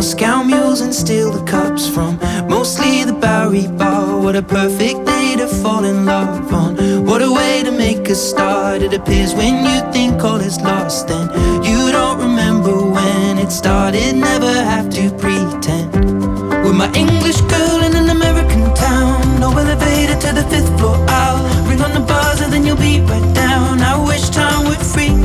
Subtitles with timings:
[0.00, 2.18] Moscow mules and steal the cups from
[2.48, 4.18] mostly the Bowery Bar.
[4.18, 7.04] What a perfect day to fall in love on.
[7.04, 8.80] What a way to make a start.
[8.80, 11.28] It appears when you think all is lost, then
[11.62, 14.16] you don't remember when it started.
[14.16, 15.92] Never have to pretend.
[16.64, 20.96] With my English girl in an American town, no elevator to the fifth floor.
[21.10, 23.82] I'll ring on the buzzer, then you'll be right down.
[23.82, 25.19] I wish time would freeze.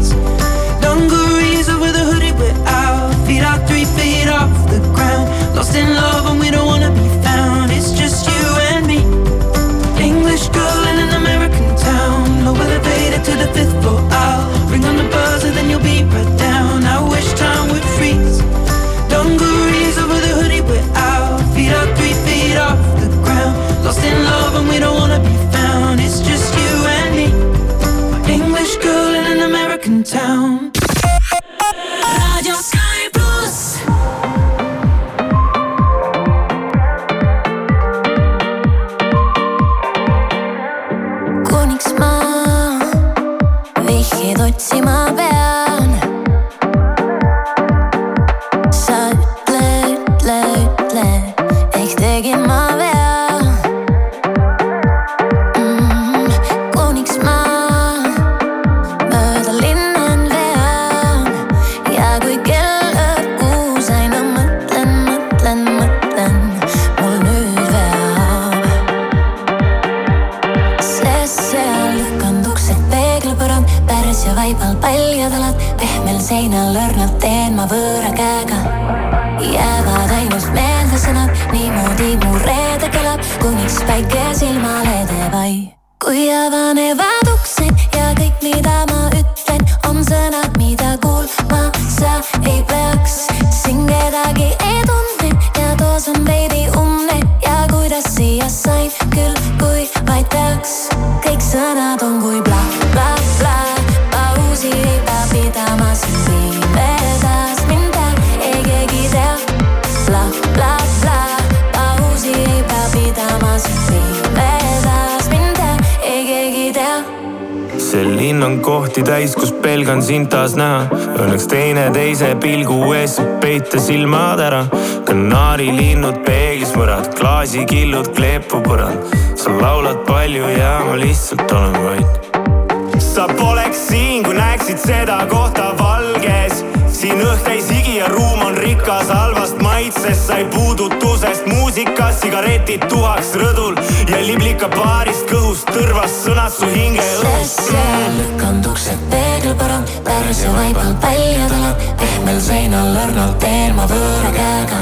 [118.96, 120.86] Kohti täis, kus pelgan sind taas näha.
[121.20, 124.62] Õnneks teineteise pilgu ees saab peita silmad ära.
[125.06, 129.12] kanaarilinnud peeglis mõrad, klaasikillud kleepu põrand.
[129.36, 133.02] sa laulad palju ja ma lihtsalt olen vait.
[133.02, 136.64] sa poleks siin, kui näeksid seda kohta valges.
[136.88, 143.34] siin õhk täis higi ja ruum on rikas halvast maitsest, sai puudutusest muusikas, sigaretid tuhaks
[143.36, 143.76] rõdul
[144.08, 147.50] ja liblika baarist kõhust tõrvast sõnad su hinge õhust.
[147.52, 153.88] sest seal lükanud uksed peeglipõrand, pärs ja vaibal paljad alad, pehmel seinal õrnalt teen ma
[153.92, 154.80] võõra käega.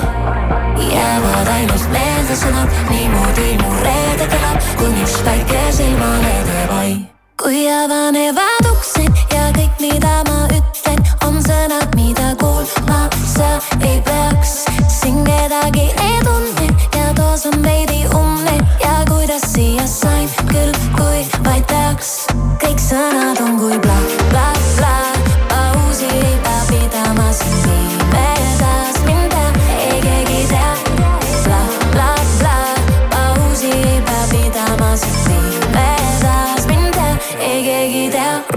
[0.94, 6.94] jäävad ainult meelde sõnad, niimoodi mu reede kõlab, kuniks päike silmale teeb ai.
[7.42, 14.66] kui avanevad uksed ja kõik, mida ma ütlen, on sõnad, mida kuulma sa ei peaks.
[15.02, 16.63] siin kedagi ei tunne
[17.44, 22.26] ja toas on veidi umne ja kuidas siia sain küll, kui vaid peaks.
[22.62, 23.98] kõik sõnad on kui bla,
[24.32, 24.73] bla,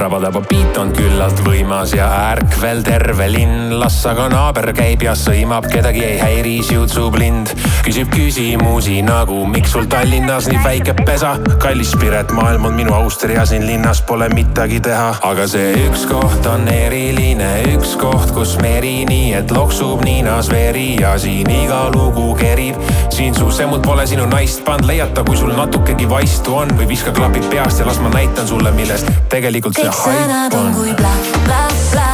[0.09, 0.17] tea.
[0.17, 3.79] rabadaba beat on küllalt võimas ja ärkvel terve linn.
[3.81, 7.51] las aga naaber käib ja sõimab, kedagi ei häiri, siutsub lind.
[7.85, 11.37] küsib küsimusi nagu, miks sul Tallinnas nii väike pesa?
[11.59, 15.17] kallis Piret, maailm on minu Austria, siin linnas pole midagi teha.
[15.23, 20.97] aga see üks koht on eriline, üks koht, kus meri nii, et loksub niinas veri
[21.01, 22.79] ja siin iga lugu kerib.
[23.17, 27.15] Siin su semmud pole sinu naist pannud, leiata, kui sul natukegi vaistu on või viska
[27.17, 30.75] klapid peast ja las ma näitan sulle, millest tegelikult see kõik sõnad haip on on.
[30.77, 31.15] kui bla,
[31.47, 31.63] bla,
[31.95, 32.11] bla,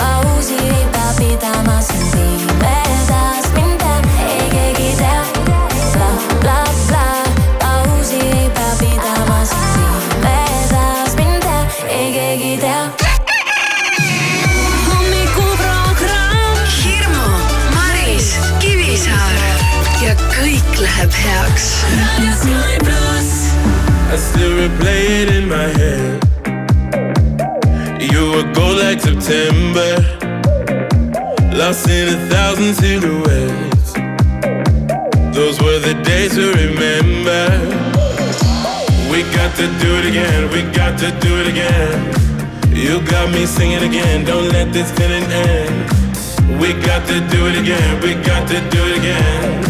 [0.00, 2.29] pausi ei pea pidama siin
[21.00, 21.84] kõik läheb heaks.
[21.96, 23.54] Radio Sky pluss.
[24.12, 26.20] I still replay it in my head.
[28.00, 29.96] You were gold like September,
[31.56, 33.92] lost in a thousand silhouettes.
[35.32, 37.48] Those were the days to remember.
[39.10, 42.14] We got to do it again, we got to do it again.
[42.74, 46.60] You got me singing again, don't let this feeling end.
[46.60, 49.69] We got to do it again, we got to do it again.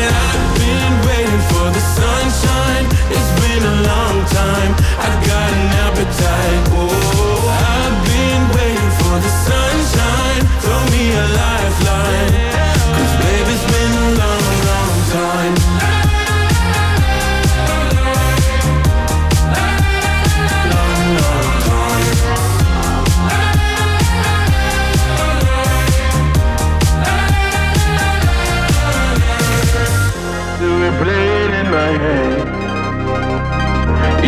[4.77, 6.67] I got an appetite.
[6.73, 6.90] Whoa.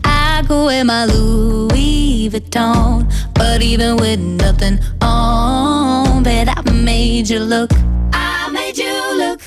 [0.04, 3.06] I could wear my Louis Vuitton.
[3.34, 7.72] But even with nothing on, bet I made you look.
[8.14, 9.42] I made you look.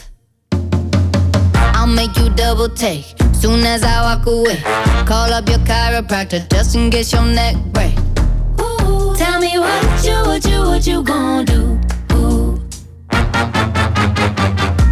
[1.74, 3.04] I'll make you double take.
[3.32, 4.60] Soon as I walk away,
[5.06, 7.96] call up your chiropractor just in case your neck break.
[8.60, 11.78] Ooh, tell me what you, what you, what you gonna do?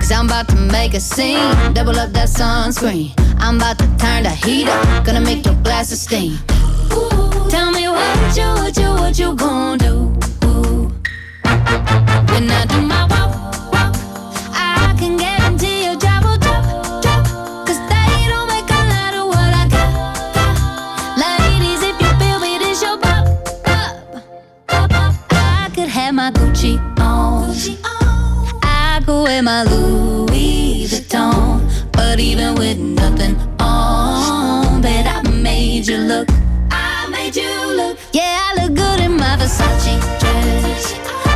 [0.06, 1.74] Cause I'm about to make a scene.
[1.74, 3.12] Double up that sunscreen.
[3.40, 5.04] I'm about to turn the heat up.
[5.04, 6.38] Gonna make your glasses steam.
[6.92, 9.96] Ooh, tell me what you, what you, what you gonna do?
[12.30, 13.15] When I do my
[29.46, 31.60] my Louis Vuitton.
[31.92, 36.28] But even with nothing on, bet I made you look.
[36.72, 37.96] I made you look.
[38.12, 40.94] Yeah, I look good in my Versace dress.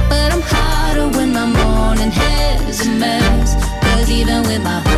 [0.09, 3.55] But I'm hotter when my morning hair's a mess.
[3.85, 4.90] Cause even with my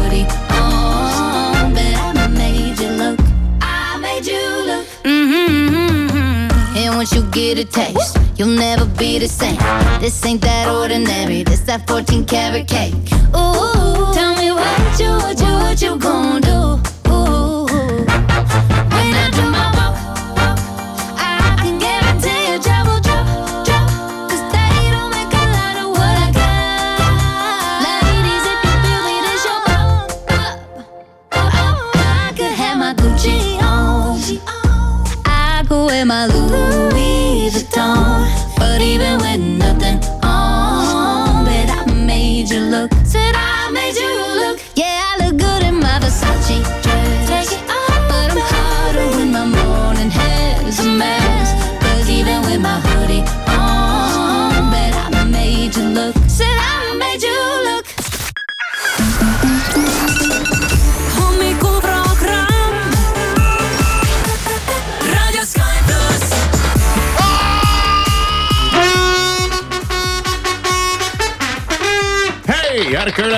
[7.33, 9.57] get a taste, you'll never be the same.
[10.01, 12.95] This ain't that ordinary, this that 14 karat cake.
[13.35, 16.92] Ooh, tell me what you, what you, what you gon' do?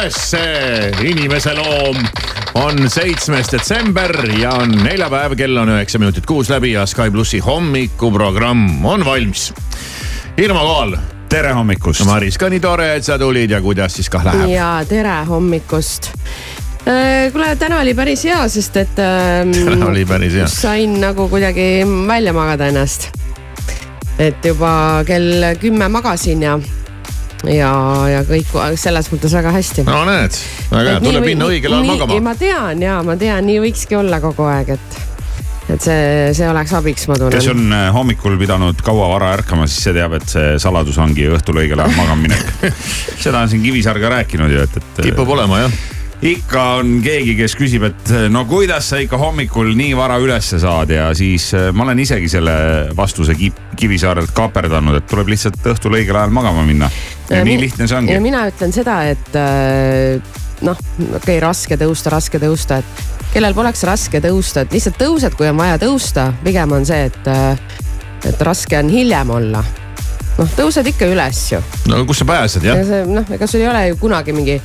[0.04, 1.96] Ärka üles, inimese loom.
[2.54, 7.40] on seitsmes detsember ja on neljapäev, kell on üheksa minutit kuus läbi ja Sky plussi
[7.40, 9.52] hommikuprogramm on valmis.
[10.36, 10.96] Irma Kool.
[11.28, 12.04] tere hommikust.
[12.06, 14.50] Maris ka nii tore, et sa tulid ja kuidas siis kah läheb?
[14.52, 16.12] ja tere hommikust
[16.86, 19.56] äh, kuule, täna oli päris hea, sest et ähm,.
[19.72, 20.46] täna oli päris hea.
[20.46, 23.08] sain nagu kuidagi välja magada ennast.
[24.18, 26.58] et juba kell kümme magasin ja
[27.50, 27.72] ja,
[28.10, 29.86] ja kõik selles mõttes väga hästi.
[29.88, 30.38] no näed,
[30.70, 32.20] väga hea, tuleb minna õigel ajal magama.
[32.30, 35.02] ma tean ja ma tean, nii võikski olla kogu aeg, et
[35.72, 36.04] et see,
[36.36, 37.32] see oleks abiks, ma tunnen.
[37.32, 41.26] kes on äh, hommikul pidanud kaua vara ärkama, siis see teab, et see saladus ongi
[41.32, 42.78] õhtul õigel ajal magama minek
[43.24, 45.04] seda on siin Kivisaar ka rääkinud ju, et, et.
[45.08, 45.82] kipub olema jah
[46.24, 50.92] ikka on keegi, kes küsib, et no kuidas sa ikka hommikul nii vara ülesse saad
[50.94, 52.54] ja siis äh, ma olen isegi selle
[52.96, 53.36] vastuse
[53.74, 56.90] Kivisaarelt kaaperdanud, et tuleb lihtsalt õhtul õigel ajal magama minna.
[57.30, 58.14] Ja, ja nii lihtne see ongi.
[58.14, 60.18] ja mina ütlen seda, et äh,
[60.64, 65.38] noh, okei okay,, raske tõusta, raske tõusta, et kellel poleks raske tõusta, et lihtsalt tõused,
[65.38, 67.80] kui on vaja tõusta, pigem on see, et, äh,
[68.28, 69.64] et raske on hiljem olla
[70.38, 71.60] noh, tõused ikka üles ju.
[71.90, 72.80] no kus sa pääsed jah?
[73.08, 74.60] noh, ega sul ei ole ju kunagi mingi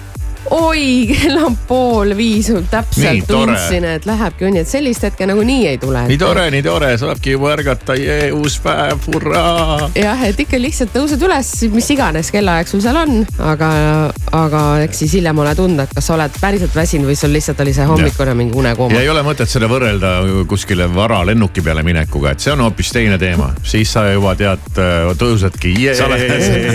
[0.49, 5.79] oi, kell on pool viis, täpselt tundsin, et lähebki õnni, et sellist hetke nagunii ei
[5.81, 6.05] tule.
[6.09, 9.89] nii tore, nii tore, saabki juba ärgata, jee, uus päev, hurraa.
[9.97, 13.71] jah, et ikka lihtsalt tõused üles, mis iganes kellaaeg sul seal on, aga,
[14.39, 17.63] aga eks siis hiljem ole tunda, et kas sa oled päriselt väsinud või sul lihtsalt
[17.65, 18.95] oli see hommikune mingi unekooma.
[18.95, 20.15] ja ei ole mõtet seda võrrelda
[20.49, 24.65] kuskile varalennuki peale minekuga, et see on hoopis teine teema, siis sa juba tead,
[25.19, 25.75] tõusedki.
[25.93, 26.25] sa oled,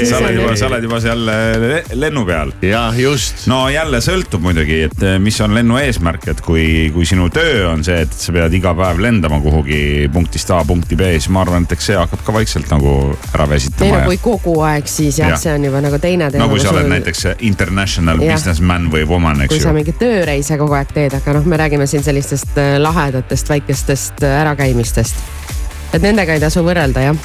[0.05, 1.27] sa oled juba, sa oled juba seal
[2.05, 2.55] lennu peal.
[2.63, 6.65] jah, just no no jälle sõltub muidugi, et eh, mis on lennu eesmärk, et kui,
[6.95, 10.99] kui sinu töö on see, et sa pead iga päev lendama kuhugi punktist A punkti
[10.99, 12.95] B, siis ma arvan, et eks see hakkab ka vaikselt nagu
[13.33, 13.87] ära väsitama.
[13.87, 16.47] ei no kui kogu aeg, siis jah ja., see on juba nagu teine teema.
[16.47, 16.95] no kui sa oled sul...
[16.97, 18.35] näiteks international ja.
[18.35, 19.61] businessman või woman, eks ju.
[19.61, 23.55] kui sa mingeid tööreise kogu aeg teed, aga noh, me räägime siin sellistest äh, lahedatest
[23.55, 25.25] väikestest ärakäimistest.
[25.93, 27.25] et nendega ei tasu võrrelda jah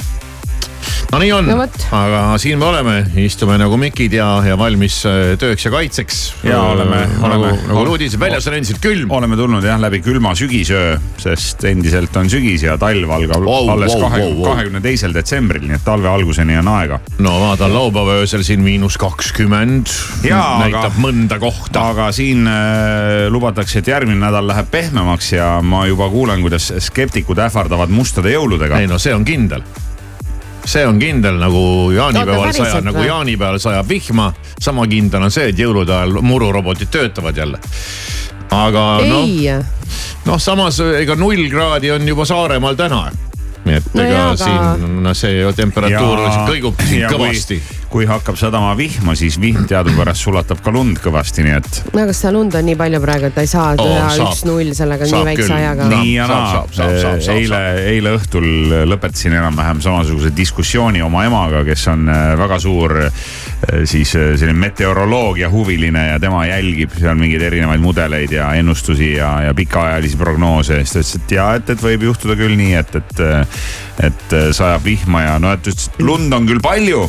[1.11, 1.57] no nii on no,,
[1.97, 6.19] aga siin me oleme, istume nagu mikid ja, ja valmis äh, tööks ja kaitseks.
[6.45, 7.51] ja oleme, nagu, oleme.
[7.69, 9.11] nagu luudis, väljas on endiselt külm.
[9.17, 13.95] oleme tulnud jah läbi külma sügisöö, sest endiselt on sügis ja talv algab wow, alles
[13.97, 17.01] kahekümne teisel detsembril, nii et talve alguseni on aega.
[17.25, 19.89] no vaatan laupäeva öösel siin miinus kakskümmend.
[20.23, 21.89] näitab aga, mõnda kohta.
[21.93, 27.41] aga siin äh, lubatakse, et järgmine nädal läheb pehmemaks ja ma juba kuulen, kuidas skeptikud
[27.49, 28.83] ähvardavad mustade jõuludega.
[28.83, 29.65] ei no see on kindel
[30.69, 31.63] see on kindel nagu
[31.95, 34.33] jaanipäeval sajab, nagu jaanipäeval sajab vihma.
[34.61, 37.59] sama kindel on see, et jõulude ajal mururobotid töötavad jälle.
[38.51, 39.65] aga noh,
[40.25, 43.07] noh samas ega null kraadi on juba Saaremaal täna
[43.65, 46.79] nii et no ega jaa, siin no see temperatuur ja, kõigub
[47.11, 47.59] kõvasti.
[47.59, 47.78] kui
[48.09, 51.79] hakkab sadama vihma, siis vihm teadupärast sulatab ka lund kõvasti, nii et.
[51.93, 54.73] no aga seda lund on nii palju praegu, et ta ei saa teha oh, üks-null
[54.77, 55.87] sellega saab nii väikse ajaga.
[55.93, 56.63] nii ja naa,
[57.33, 58.47] eile, eile õhtul
[58.89, 63.29] lõpetasin enam-vähem samasuguse diskussiooni oma emaga, kes on äh, väga suur äh,
[63.89, 69.33] siis äh, selline meteoroloogia huviline ja tema jälgib seal mingeid erinevaid mudeleid ja ennustusi ja,
[69.47, 72.75] ja pikaajalisi prognoose ja siis ta ütles, et ja, et, et võib juhtuda küll nii,
[72.79, 73.25] et, et
[73.99, 77.03] et sajab vihma ja no, et ütles, et lund on küll palju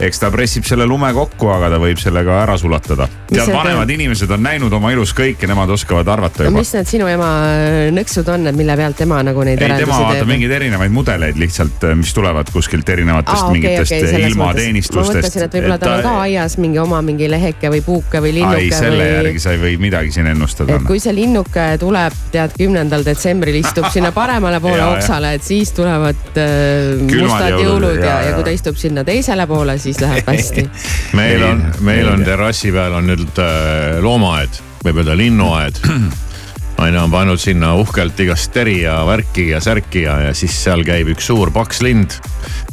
[0.00, 3.06] eks ta pressib selle lume kokku, aga ta võib selle ka ära sulatada.
[3.28, 3.96] tead, vanemad teeb?
[3.98, 6.58] inimesed on näinud oma elus kõike, nemad oskavad arvata juba.
[6.58, 7.30] mis need sinu ema
[7.94, 11.84] nõksud on, et mille pealt tema nagu neid ei, tema vaatab mingeid erinevaid mudeleid lihtsalt,
[11.88, 15.10] äh, mis tulevad kuskilt erinevatest Aa, okay, mingitest okay, ilmateenistustest.
[15.10, 18.34] ma mõtlesin, et võib-olla tal on ka aias mingi oma mingi leheke või puuke või
[18.38, 18.64] linnuke.
[18.64, 19.14] ei, selle või...
[19.18, 20.78] järgi sa ei või midagi siin ennustada.
[20.80, 25.74] et kui see linnuke tuleb, tead, kümnendal detsembril istub sinna paremale poole oksale, et siis
[25.76, 29.89] tulevad äh, mustad jõulud, jõulud ja, ja, ja kui ta istub sinna teisele poole, siis
[29.90, 30.66] siis läheb hästi.
[31.18, 35.80] Meil on, meil on terrassi peal on nüüd äh, loomaaed, võib öelda linnuaed.
[36.80, 40.80] Naine on pannud sinna uhkelt igast teri ja värki ja särki ja, ja siis seal
[40.86, 42.16] käib üks suur paks lind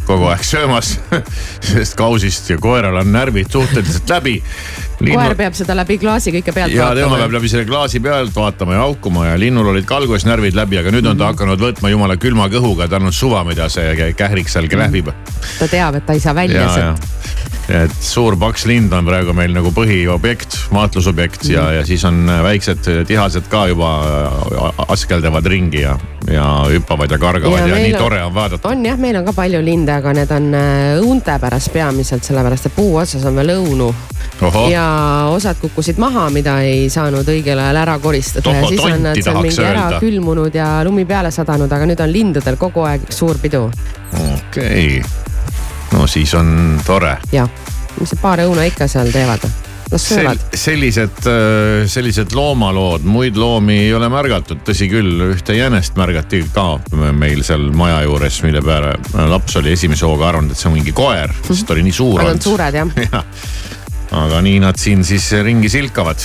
[0.07, 0.93] kogu aeg söömas
[1.67, 4.37] sellest kausist ja koeral on närvid suhteliselt läbi.
[4.99, 5.17] Linnu...
[5.19, 6.99] koer peab seda läbi klaasi kõike pealt ja, vaatama.
[6.99, 10.25] ja tema peab läbi selle klaasi pealt vaatama ja haukuma ja linnul olid ka alguses
[10.25, 11.35] närvid läbi, aga nüüd on ta mhm.
[11.35, 15.13] hakanud võtma jumala külma kõhuga, tal on suva, mida see kährik seal krähvib.
[15.59, 17.15] ta teab, et ta ei saa välja sealt
[17.67, 21.51] et suur paks lind on praegu meil nagu põhiobjekt, vaatlusobjekt mm.
[21.51, 23.89] ja, ja siis on väiksed tihased ka juba
[24.87, 25.97] askeldavad ringi ja,
[26.31, 28.71] ja hüppavad ja kargavad ja, ja nii on, tore on vaadata.
[28.71, 32.71] on jah, meil on ka palju linde, aga need on äh, õunte pärast peamiselt, sellepärast
[32.71, 33.91] et puu otsas on veel õunu.
[34.71, 34.86] ja
[35.33, 39.21] osad kukkusid maha, mida ei saanud õigel ajal ära koristada Toho, ja siis on nad
[39.21, 40.01] seal mingi ära öelda.
[40.03, 43.67] külmunud ja lumi peale sadanud, aga nüüd on lindudel kogu aeg suur pidu.
[44.25, 45.01] okei okay.,
[45.93, 47.17] no siis on tore.
[47.31, 47.49] jah,
[47.99, 49.47] mis see paar õuna ikka seal teevad
[49.91, 50.47] las söövad Sel,.
[50.53, 56.67] sellised, äh, sellised loomalood, muid loomi ei ole märgatud, tõsi küll, ühte jänest märgati ka
[57.15, 58.95] meil seal maja juures, mille peale
[59.31, 62.19] laps oli esimese hooga arvanud, et see on mingi koer, sest ta oli nii suur
[62.19, 62.33] olnud.
[62.33, 63.23] Nad on suured jah ja.
[64.11, 66.21] Aga nii nad siin siis ringi silkavad.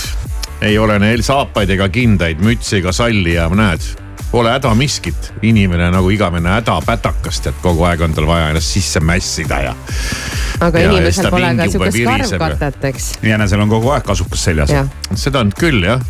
[0.61, 5.91] ei ole neil saapaid ega kindaid, mütsi ega salli ja näed pole häda miskit, inimene
[5.93, 9.75] nagu igavene hädapätakas, tead kogu aeg on tal vaja ennast sisse mässida ja.
[10.59, 13.11] aga ja inimesel pole ka sihukest karvkatet, eks.
[13.21, 14.73] jänesel on kogu aeg kasukas seljas.
[15.13, 16.01] seda on küll jah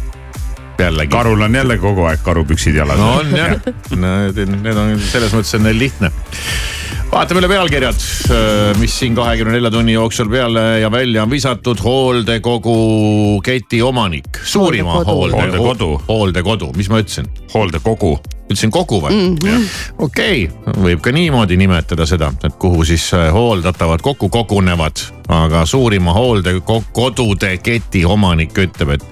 [0.80, 1.12] jällegi.
[1.12, 2.98] karul on jälle kogu aeg karupüksid jalas.
[2.98, 3.58] no on jah,
[4.06, 6.14] need, need on selles mõttes on neil lihtne
[7.14, 8.04] vaatame üle pealkirjad,
[8.34, 11.78] äh, mis siin kahekümne nelja tunni jooksul peale ja välja on visatud.
[11.84, 17.30] hooldekogu keti omanik, suurima hooldekodu, hooldekodu, hooldekodu, mis ma ütlesin?
[17.54, 18.16] hooldekogu
[18.50, 19.68] ütlesin kogu või mm -hmm.?
[19.98, 25.66] okei okay., võib ka niimoodi nimetada seda, et kuhu siis äh, hooldatavad kokku kogunevad, aga
[25.66, 29.06] suurima hooldekodude keti omanik ütleb, et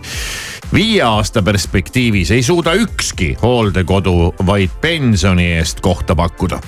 [0.74, 6.62] viie aasta perspektiivis ei suuda ükski hooldekodu vaid pensioni eest kohta pakkuda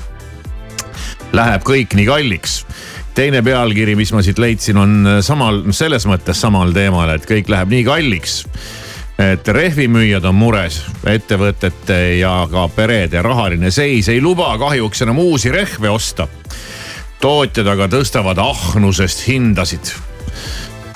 [1.33, 2.61] läheb kõik nii kalliks
[3.13, 7.73] teine pealkiri, mis ma siit leidsin, on samal, selles mõttes samal teemal, et kõik läheb
[7.73, 8.43] nii kalliks.
[9.19, 15.51] et rehvimüüjad on mures, ettevõtete ja ka perede rahaline seis ei luba kahjuks enam uusi
[15.51, 16.27] rehve osta.
[17.21, 19.93] tootjad aga tõstavad ahnusest hindasid.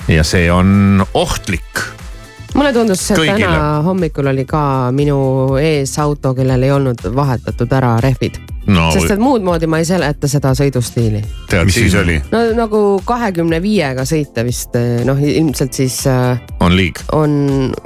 [0.07, 1.85] ja see on ohtlik
[2.55, 3.45] mulle tundus, et Kõigile.
[3.45, 8.87] täna hommikul oli ka minu ees auto, kellel ei olnud vahetatud ära rehvid no,.
[8.93, 11.21] sest et muud moodi ma ei seleta seda sõidustiili.
[11.65, 12.17] mis siis oli?
[12.31, 14.75] no nagu kahekümne viiega sõita vist
[15.07, 16.39] noh, ilmselt siis äh,.
[16.63, 16.99] on liig.
[17.15, 17.33] on,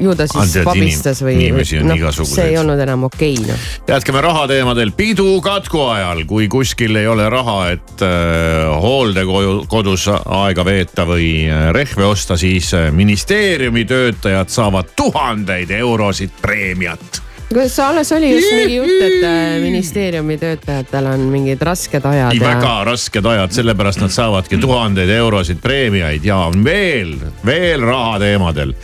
[0.02, 1.38] ju ta siis Andjad, vabistas või.
[1.38, 2.36] inimesi on no, igasuguseid.
[2.36, 3.68] see ei olnud enam okei okay, noh.
[3.92, 11.06] jätkame rahateemadel, pidu katku ajal, kui kuskil ei ole raha, et äh, hooldekodus aega veeta
[11.10, 11.34] või
[11.76, 17.21] rehve osta, siis ministeeriumi töötajad saavad tuhandeid eurosid preemiat
[17.54, 22.36] kas alles oli just mingi jutt, et äh, ministeeriumi töötajatel on mingid rasked ajad?
[22.36, 22.48] Ja...
[22.48, 28.76] väga rasked ajad, sellepärast nad saavadki tuhandeid eurosid preemiaid ja veel, veel raha teemadel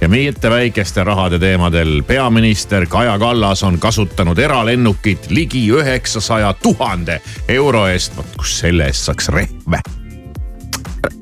[0.00, 2.02] ja mitte väikeste rahade teemadel.
[2.02, 8.16] peaminister Kaja Kallas on kasutanud eralennukit ligi üheksasaja tuhande euro eest.
[8.16, 9.82] vot kus selle eest saaks rehve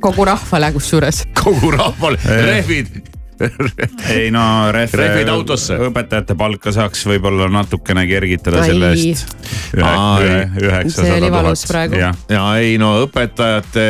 [0.01, 1.23] kogu rahvale kusjuures.
[1.45, 3.12] kogu rahvale, rehvid
[4.15, 4.95] ei no rehv.
[4.99, 5.77] rehvid autosse.
[5.89, 9.37] õpetajate palka saaks võib-olla natukene kergitada selle eest.
[9.77, 11.99] üheksasada tuhat.
[11.99, 13.87] ja, ja ei no õpetajate,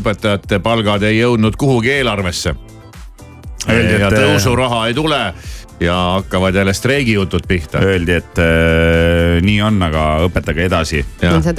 [0.00, 2.54] õpetajate palgad ei jõudnud kuhugi eelarvesse.
[3.70, 5.20] Öeldi, et tõusuraha ei tule
[5.82, 7.78] ja hakkavad jälle streigijutud pihta.
[7.78, 11.04] Öeldi, et äh, nii on, aga õpetage edasi.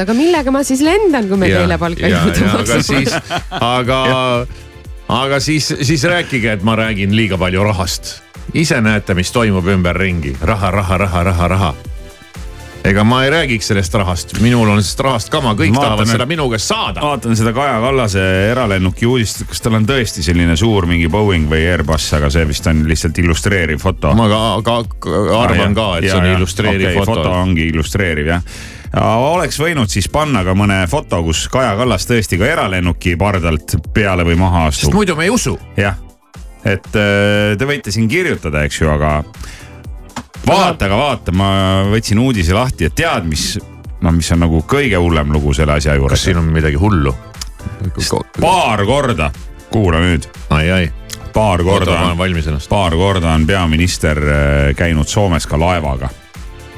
[0.03, 3.23] aga millega ma siis lendan, kui me teile palka ei jõudu maksma?
[3.59, 4.21] aga, aga
[5.21, 8.21] aga siis, siis rääkige, et ma räägin liiga palju rahast.
[8.53, 11.73] ise näete, mis toimub ümberringi, raha, raha, raha, raha, raha
[12.83, 16.27] ega ma ei räägiks sellest rahast, minul on sellest rahast kama, kõik vaatan, tahavad seda
[16.29, 17.01] minu käest saada.
[17.03, 21.63] vaatan seda Kaja Kallase eralennuki uudist, kas tal on tõesti selline suur mingi Boeing või
[21.71, 24.13] Airbus, aga see vist on lihtsalt illustreeriv foto.
[24.19, 24.77] ma ka, ka
[25.39, 27.19] arvan ah, ka, et ja, see on ja, illustreeriv okay, foto.
[27.21, 28.55] foto ongi illustreeriv jah
[29.01, 34.25] oleks võinud siis panna ka mõne foto, kus Kaja Kallas tõesti ka eralennuki pardalt peale
[34.27, 34.89] või maha astub.
[34.89, 35.55] sest muidu me ei usu.
[35.79, 35.97] jah,
[36.63, 39.21] et äh, te võite siin kirjutada, eks ju, aga
[40.47, 41.49] vaata, aga vaata, ma
[41.91, 43.53] võtsin uudise lahti, et tead, mis,
[44.01, 46.17] noh, mis on nagu kõige hullem lugu selle asja juures.
[46.17, 47.15] kas siin on midagi hullu?
[48.41, 49.31] paar korda,
[49.71, 50.27] kuula nüüd.
[50.49, 50.91] ai, ai
[51.33, 52.15] paar korda,
[52.69, 56.09] paar korda on peaminister äh, käinud Soomes ka laevaga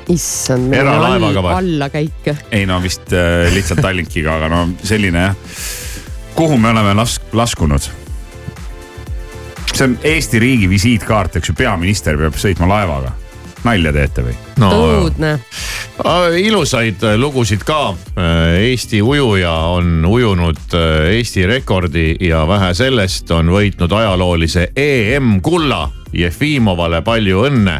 [0.09, 2.29] issand, meil on all, allakäik.
[2.51, 5.35] ei no vist äh, lihtsalt Tallinkiga, aga no selline jah.
[6.35, 7.89] kuhu me oleme las-, laskunud?
[9.75, 13.11] see on Eesti riigi visiitkaart, eks ju, peaminister peab sõitma laevaga.
[13.65, 14.37] Nalja teete või?
[14.61, 15.35] no õudne
[16.37, 17.95] ilusaid äh, lugusid ka.
[18.17, 25.89] Äh, Eesti ujuja on ujunud äh, Eesti rekordi ja vähe sellest, on võitnud ajaloolise EM-kulla.
[26.15, 27.73] Jefimovale palju õnne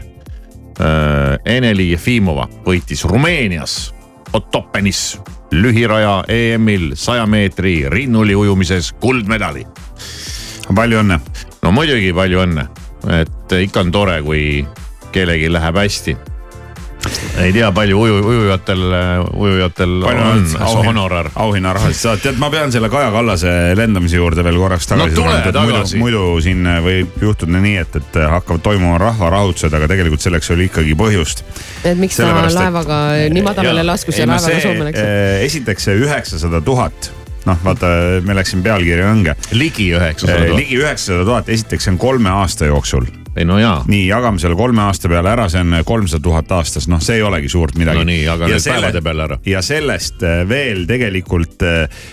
[1.48, 3.94] Eneli Jefimova võitis Rumeenias
[4.36, 5.16] Ottopenis
[5.56, 9.64] lühiraja EM-il saja meetri rinnuli ujumises kuldmedali.
[10.76, 11.20] palju õnne.
[11.64, 12.68] no muidugi palju õnne,
[13.22, 14.66] et ikka on tore, kui
[15.16, 16.18] kellelgi läheb hästi
[17.38, 18.84] ei tea, palju uju, ujujatel,
[19.34, 20.24] ujujatel palju
[20.66, 21.30] on honorar.
[21.36, 25.66] auhinnarahast saad, tead, ma pean selle Kaja Kallase lendamise juurde veel korraks tagasi no, tulema.
[25.66, 30.70] muidu, muidu siin võib juhtuda nii, et, et hakkavad toimuma rahvarahutused, aga tegelikult selleks oli
[30.70, 31.44] ikkagi põhjust.
[31.84, 33.02] et miks ta laevaga
[33.34, 35.04] nii madalale laskus ja laevaga Soome läks?
[35.04, 37.12] Eh, esiteks see üheksasada tuhat
[37.46, 37.92] noh, vaata,
[38.26, 39.38] me läksime pealkirja õnge.
[39.54, 40.64] ligi üheksasada tuhat.
[40.64, 43.84] ligi üheksasada tuhat, esiteks see on kolme aasta jooksul ei no jaa.
[43.88, 47.26] nii, jagame selle kolme aasta peale ära, see on kolmsada tuhat aastas, noh, see ei
[47.26, 48.02] olegi suurt midagi.
[48.02, 49.40] no nii, jaga nüüd päevade peale ära.
[49.46, 51.66] ja sellest veel tegelikult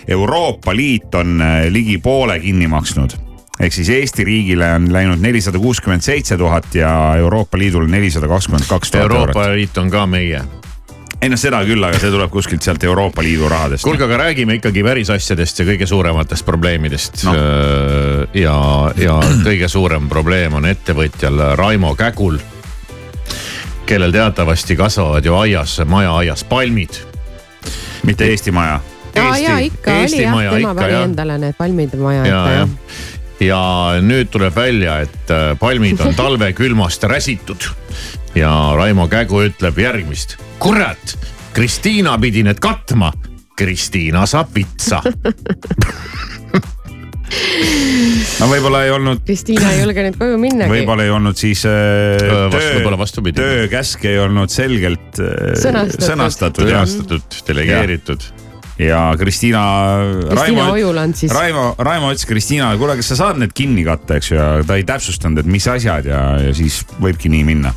[0.09, 1.39] Euroopa Liit on
[1.71, 3.19] ligi poole kinni maksnud
[3.63, 8.67] ehk siis Eesti riigile on läinud nelisada kuuskümmend seitse tuhat ja Euroopa Liidule nelisada kakskümmend
[8.69, 9.29] kaks tuhat eurot.
[9.29, 10.43] Euroopa Liit on ka meie
[11.23, 13.87] ei noh, seda küll, aga see tuleb kuskilt sealt Euroopa Liidu rahadest.
[13.87, 17.23] kuulge, aga räägime ikkagi päris asjadest ja kõige suurematest probleemidest.
[17.29, 17.35] No..
[18.35, 18.57] ja,
[18.99, 22.41] ja kõige suurem probleem on ettevõtjal Raimo Kägul,
[23.87, 27.03] kellel teatavasti kasvavad ju aias, majaaias palmid.
[28.03, 28.81] mitte Eesti maja.
[29.15, 32.79] ja, ja ikka Eesti oli jah, tema pani endale need palmid maja ette jah.
[33.43, 33.63] Ja
[34.03, 37.71] nüüd tuleb välja, et äh, palmid on talvekülmast räsitud
[38.35, 40.37] ja Raimo Kägu ütleb järgmist.
[40.59, 41.19] kurat,
[41.53, 43.13] Kristiina pidi need katma.
[43.57, 45.03] Kristiina saab vitsa
[48.41, 49.21] no võib-olla ei olnud.
[49.27, 50.73] Kristiina ei julge nüüd koju minnagi.
[50.73, 51.73] võib-olla ei olnud siis äh,
[52.53, 52.95] töö,
[53.37, 55.27] töökäsk ei olnud selgelt äh,
[55.61, 58.21] sõnastatud, sõnastatud, sõnastatud, delegeeritud
[58.87, 59.63] ja Kristiina.
[60.29, 61.33] Kristiina Ojuland siis.
[61.35, 64.79] Raimo, Raimo ütles Kristiinale, kuule, kas sa saad need kinni katta, eks ju, ja ta
[64.79, 67.75] ei täpsustanud, et mis asjad ja, ja siis võibki nii minna.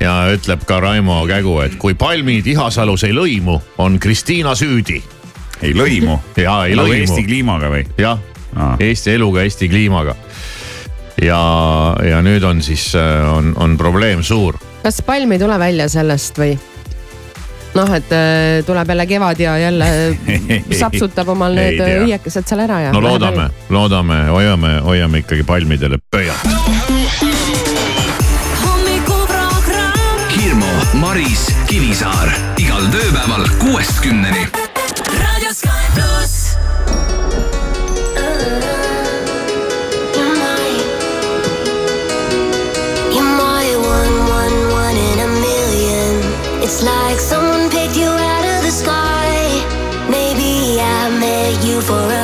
[0.00, 5.00] ja ütleb ka Raimo Kägu, et kui palmid Ihasalus ei lõimu, on Kristiina süüdi.
[5.62, 6.18] ei lõimu?
[6.36, 7.00] ja ei nagu lõimu.
[7.00, 7.86] Eesti kliimaga või?
[7.98, 8.20] jah,
[8.80, 10.16] Eesti eluga, Eesti kliimaga.
[11.22, 11.40] ja,
[12.04, 14.60] ja nüüd on siis, äh, on, on probleem suur.
[14.82, 16.54] kas palm ei tule välja sellest või?
[17.74, 20.18] Noh, et äh, tuleb jälle kevad ja jälle
[20.78, 22.92] sapsutab omal need õiekesed seal ära ja.
[22.94, 26.46] no loodame, loodame, hoiame, hoiame ikkagi palmidele pöialt.
[30.34, 34.46] Hirmu, Maris, Kivisaar igal tööpäeval kuuest kümneni.
[35.18, 36.34] raadio Sky pluss.
[46.64, 47.53] It's like someone
[51.74, 52.23] you for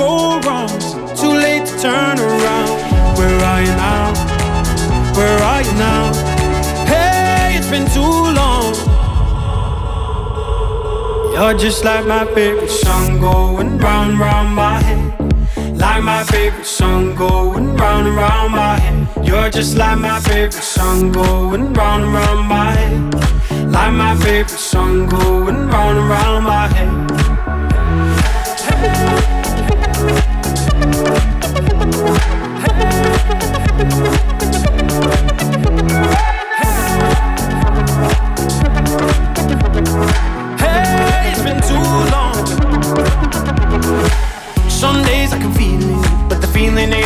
[0.00, 0.72] go wrong?
[1.20, 2.74] Too late to turn around.
[3.18, 4.06] Where are you now?
[5.16, 6.02] Where are you now?
[6.92, 8.72] Hey, it's been too long.
[11.34, 15.02] You're just like my favorite song going round round my head.
[15.84, 19.26] Like my favorite song going round and round my head.
[19.26, 22.96] You're just like my favorite song going round and round my head.
[23.76, 26.90] Like my favorite song going round and round my head.
[28.66, 29.29] Hey,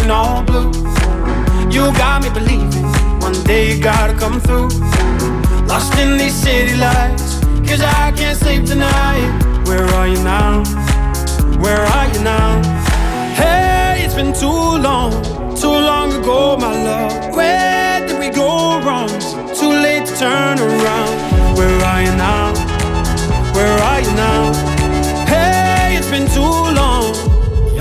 [0.05, 0.71] ain't all blue.
[1.71, 2.85] You got me believing
[3.21, 4.69] one day you gotta come through.
[5.67, 9.29] Lost in these city lights, cause I can't sleep tonight.
[9.67, 10.63] Where are you now?
[11.63, 12.51] Where are you now?
[13.35, 15.13] Hey, it's been too long,
[15.57, 17.35] too long ago, my love.
[17.35, 19.09] Where did we go wrong?
[19.59, 21.13] Too late to turn around.
[21.57, 22.53] Where are you now?
[23.55, 24.53] Where are you now?
[25.27, 26.64] Hey, it's been too.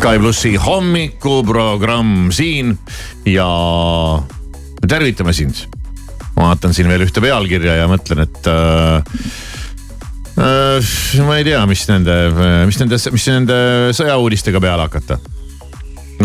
[0.00, 2.70] Sky plussi hommikuprogramm siin
[3.28, 3.44] ja
[4.88, 5.66] tervitame sind.
[6.38, 9.18] ma vaatan siin veel ühte pealkirja ja mõtlen, et äh,
[10.40, 10.88] äh,
[11.26, 12.16] ma ei tea, mis nende,
[12.70, 13.60] mis nende, mis nende
[13.98, 15.20] sõjauudistega peale hakata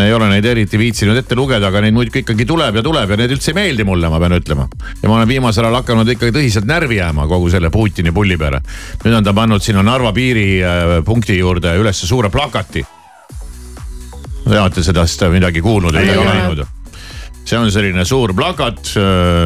[0.08, 3.20] ei ole neid eriti viitsinud ette lugeda, aga neid muidugi ikkagi tuleb ja tuleb ja
[3.20, 4.72] need üldse ei meeldi mulle, ma pean ütlema.
[5.04, 8.64] ja ma olen viimasel ajal hakanud ikkagi tõsiselt närvi jääma kogu selle Putini pulli peale.
[9.04, 12.88] nüüd on ta pannud sinna Narva piiripunkti juurde ülesse suure plakati.
[14.46, 16.66] Te olete sellest midagi kuulnud või näinud?
[17.46, 18.96] see on selline suur plakat,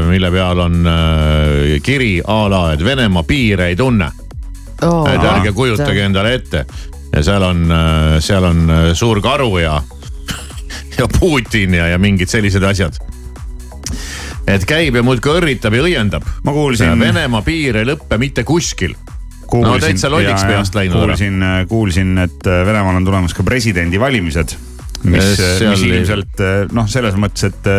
[0.08, 4.08] mille peal on äh, kiri a la, et Venemaa piire ei tunne
[4.88, 5.04] oh,.
[5.04, 6.64] et ärge kujutage endale ette
[7.12, 7.66] ja seal on,
[8.24, 9.82] seal on äh, suur karu ja,
[11.00, 12.96] ja Putin ja, ja mingid sellised asjad.
[14.48, 16.26] et käib ja muudkui õrritab ja õiendab.
[16.44, 16.96] ma kuulsin.
[17.00, 18.96] Venemaa piir ei lõppe mitte kuskil.
[19.50, 20.96] Kuulsin, no täitsa lolliks peast läinud.
[21.02, 24.69] kuulsin, kuulsin, et äh, Venemaal on tulemas ka presidendivalimised
[25.08, 25.30] mis,
[25.64, 26.42] mis ilmselt
[26.76, 27.70] noh, selles mõttes, et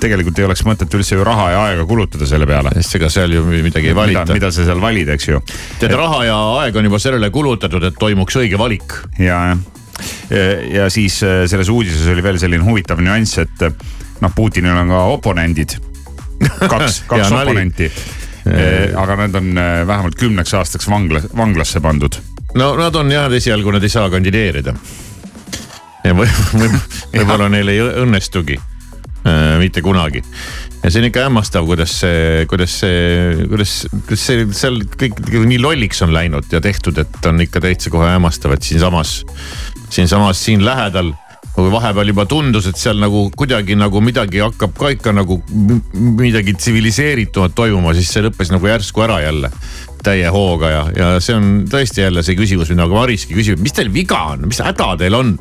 [0.00, 2.72] tegelikult ei oleks mõtet üldse ju raha ja aega kulutada selle peale.
[2.78, 4.26] sest ega seal ju midagi ei valita.
[4.30, 5.40] mida sa seal valid, eks ju.
[5.80, 8.94] tead, raha ja aeg on juba sellele kulutatud, et toimuks õige valik.
[9.18, 10.62] ja, jah.
[10.76, 13.66] ja siis selles uudises oli veel selline huvitav nüanss, et
[14.22, 15.76] noh, Putinil on ka oponendid.
[16.62, 17.90] kaks, kaks oponenti.
[18.96, 22.22] aga nad on vähemalt kümneks aastaks vangla, vanglasse pandud.
[22.54, 24.76] no nad on jah, esialgu nad ei saa kandideerida
[26.08, 26.80] ja võib-olla võib,
[27.14, 30.22] võib neil ei õnnestugi äh, mitte kunagi.
[30.82, 35.62] ja see on ikka hämmastav, kuidas see, kuidas see, kuidas, kuidas see seal kõik nii
[35.62, 39.22] lolliks on läinud ja tehtud, et on ikka täitsa kohe hämmastav, et siinsamas,
[39.94, 41.14] siinsamas siin lähedal
[41.58, 45.40] kui vahepeal juba tundus, et seal nagu kuidagi nagu midagi hakkab ka ikka nagu
[45.90, 49.50] midagi tsiviliseeritumat toimuma, siis see lõppes nagu järsku ära jälle
[50.06, 53.74] täie hooga ja, ja see on tõesti jälle see küsimus, mida ka Mariski küsib, mis
[53.74, 55.34] teil viga on, mis häda teil on?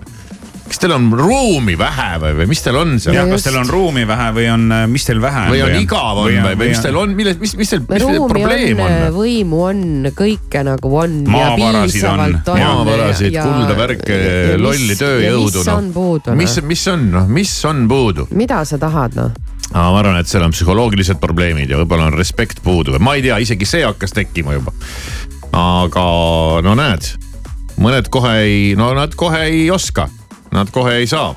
[0.67, 3.15] Kas teil on ruumi vähe või, või mis teil on seal?
[3.15, 5.51] ja kas teil on ruumi vähe või on, mis teil vähe on?
[5.53, 8.05] või on igav on või, või, või mis teil on, milles, mis, mis teil, mis
[8.05, 9.15] teil probleem on, on??
[9.15, 9.83] võimu on,
[10.17, 11.17] kõike nagu on.
[11.31, 12.37] maavarasid on.
[12.47, 14.19] maavarasid, kulda, värke,
[14.61, 15.63] lolli tööjõudu.
[15.63, 16.37] mis on puudu?
[16.39, 18.27] mis, mis on, noh, mis on puudu?
[18.37, 19.31] mida sa tahad, noh?
[19.73, 23.25] ma arvan, et seal on psühholoogilised probleemid ja võib-olla on respekt puudu või ma ei
[23.25, 24.75] tea, isegi see hakkas tekkima juba.
[25.57, 26.05] aga
[26.63, 27.11] no näed,
[27.81, 30.07] mõned kohe ei, no nad kohe ei oska
[30.51, 31.35] nad kohe ei saa.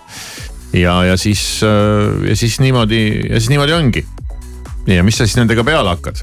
[0.72, 1.60] ja, ja siis,
[2.28, 4.04] ja siis niimoodi, ja siis niimoodi ongi.
[4.86, 6.22] ja mis sa siis nendega peale hakkad?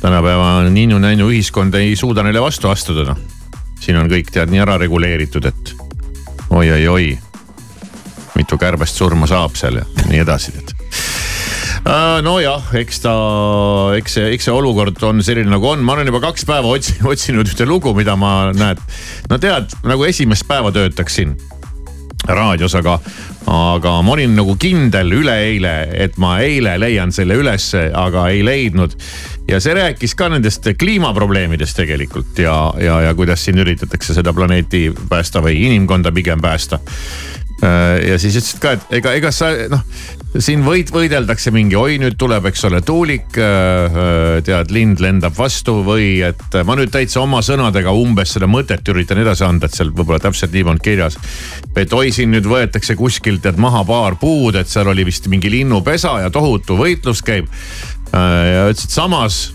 [0.00, 3.18] tänapäeva ninnu-nännu ühiskond ei suuda neile vastu astuda noh.
[3.80, 5.74] siin on kõik tead nii ära reguleeritud, et
[6.50, 7.18] oi-oi-oi.
[8.36, 10.76] mitu kärbest surma saab seal ja nii edasi, tead
[12.26, 13.12] nojah, eks ta,
[13.94, 16.96] eks see, eks see olukord on selline nagu on, ma olen juba kaks päeva otsi,
[17.12, 18.80] otsinud ühte lugu, mida ma näed.
[19.30, 21.36] no tead, nagu esimest päeva töötaksin
[22.28, 22.98] raadios, aga,
[23.52, 28.96] aga ma olin nagu kindel üleeile, et ma eile leian selle ülesse, aga ei leidnud.
[29.48, 34.90] ja see rääkis ka nendest kliimaprobleemidest tegelikult ja, ja, ja kuidas siin üritatakse seda planeeti
[35.08, 36.80] päästa või inimkonda pigem päästa
[37.64, 39.80] Äh, ja siis ütlesid ka, et ega, ega sa noh,
[40.42, 43.36] siin võid, võideldakse mingi, oi nüüd tuleb, eks ole, tuulik.
[43.40, 48.48] Äh, äh, tead, lind lendab vastu või et ma nüüd täitsa oma sõnadega umbes seda
[48.50, 51.18] mõtet üritan edasi anda, et seal võib-olla täpselt nii polnud kirjas.
[51.76, 55.50] et oi, siin nüüd võetakse kuskilt tead maha paar puud, et seal oli vist mingi
[55.52, 57.48] linnupesa ja tohutu võitlus käib.
[58.12, 59.52] ja ütlesid samas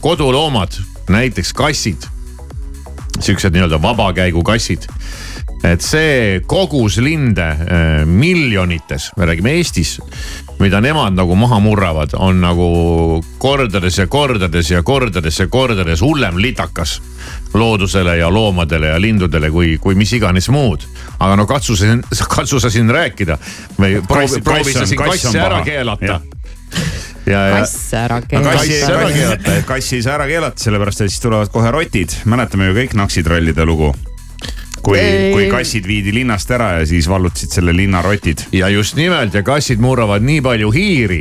[0.00, 0.74] koduloomad,
[1.10, 2.06] näiteks kassid,
[3.20, 4.88] siuksed nii-öelda vabakäigukassid
[5.62, 9.98] et see kogus linde äh, miljonites, me räägime Eestis,
[10.60, 12.68] mida nemad nagu maha murravad, on nagu
[13.38, 17.00] kordades ja kordades ja kordades ja kordades hullem litakas
[17.54, 20.86] loodusele ja loomadele ja lindudele kui, kui mis iganes muud.
[21.18, 21.92] aga no katsu sa,
[22.28, 23.38] katsu sa siin rääkida
[23.78, 26.20] või proovi, proovi sa siin kassi ära keelata
[27.26, 27.58] ja, ja.
[27.58, 28.56] kass ära keelata.
[28.56, 32.16] kassi ära keelata, kassi ei saa ära keelata, sellepärast et siis tulevad kohe rotid.
[32.24, 33.92] mäletame ju kõik naksitrallide lugu
[34.82, 35.00] kui,
[35.32, 38.46] kui kassid viidi linnast ära ja siis vallutasid selle linna rotid.
[38.52, 41.20] ja just nimelt ja kassid murravad nii palju hiiri,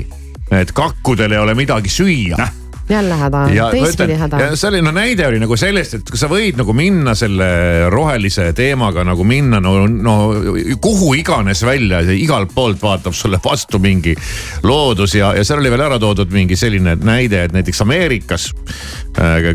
[0.52, 2.50] et kakkudel ei ole midagi süüa
[2.89, 4.39] jälle häda, teistpidi häda.
[4.39, 7.49] ja selline näide oli nagu sellest, et sa võid nagu minna selle
[7.89, 10.15] rohelise teemaga nagu minna no, no
[10.82, 14.15] kuhu iganes välja, igalt poolt vaatab sulle vastu mingi
[14.63, 18.49] loodus ja, ja seal oli veel ära toodud mingi selline näide, et näiteks Ameerikas
[19.19, 19.52] äh,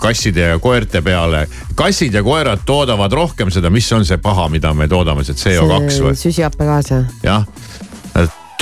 [0.00, 1.46] kasside ja koerte peale.
[1.74, 6.00] kassid ja koerad toodavad rohkem seda, mis on see paha, mida me toodame, see CO2
[6.08, 6.16] või?
[6.16, 7.06] süsihappegaas jah?
[7.22, 7.46] jah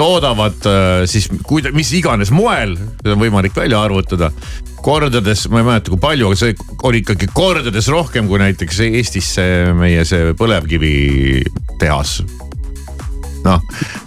[0.01, 4.33] toodavad äh, siis kuida-, mis iganes moel, seda on võimalik välja arvutada.
[4.81, 6.55] kordades, ma ei mäleta, kui palju, aga see
[6.89, 12.15] oli ikkagi kordades rohkem kui näiteks Eestis see meie see põlevkivitehas
[13.45, 13.63] noh,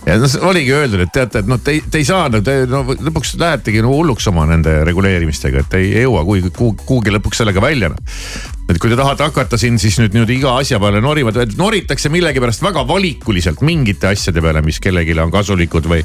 [0.07, 3.35] ja noh, oligi öeldud, et teate, et noh, te, te ei saa, te no lõpuks
[3.41, 6.53] lähetegi no hulluks oma nende reguleerimistega, et ei jõua kuhugi,
[6.85, 7.99] kuhugi lõpuks sellega välja no
[8.71, 12.63] et kui te tahate hakata siin siis nüüd niimoodi iga asja peale norima, noritakse millegipärast
[12.63, 15.99] väga valikuliselt mingite asjade peale, mis kellelegi on kasulikud või,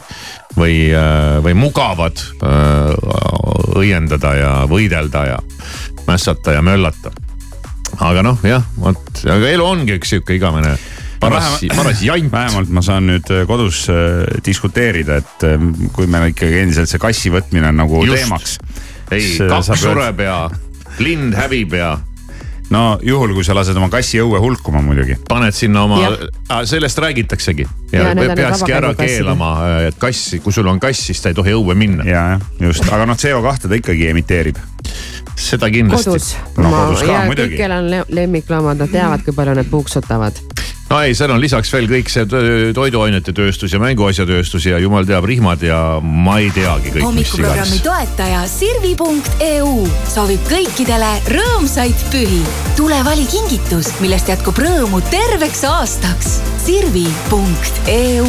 [0.59, 5.41] või, äh, või mugavad äh, õiendada ja võidelda ja
[6.09, 7.13] mässata ja möllata.
[8.05, 10.75] aga noh, jah, vot, aga elu ongi üks sihuke igavene
[11.21, 12.33] paras, paras jant.
[12.33, 13.87] vähemalt ma saan nüüd äh, kodus
[14.47, 15.49] diskuteerida, et
[15.95, 18.23] kui meil ikkagi endiselt see kassi võtmine on nagu Just.
[18.23, 18.59] teemaks.
[19.11, 20.39] ei, kaks sureb ja
[21.03, 21.97] lind hävib ja
[22.71, 25.17] no juhul, kui sa lased oma kassi õue hulkuma muidugi.
[25.29, 26.01] paned sinna oma,
[26.69, 27.67] sellest räägitaksegi.
[27.93, 29.53] ja, ja peakski ära keelama,
[29.89, 32.07] et kass, kui sul on kass, siis ta ei tohi õue minna.
[32.09, 34.61] ja, jah, just, aga noh, CO2 ta ikkagi emiteerib.
[35.39, 36.11] seda kindlasti.
[36.11, 36.73] kodus no,,
[37.07, 40.43] ja kõik, kellel on lemmikloomad, nad teavad, kui palju need puuksutavad
[40.89, 42.25] no ei, seal on lisaks veel kõik see
[42.77, 47.05] toiduainete tööstus ja mänguasjatööstus ja jumal teab, rihmad ja ma ei teagi kõik.
[47.09, 49.73] hommikuprogrammi toetaja Sirvi.eu
[50.09, 52.43] soovib kõikidele rõõmsaid pühi.
[52.79, 56.39] tule vali kingitus, millest jätkub rõõmu terveks aastaks.
[56.65, 58.29] Sirvi.eu.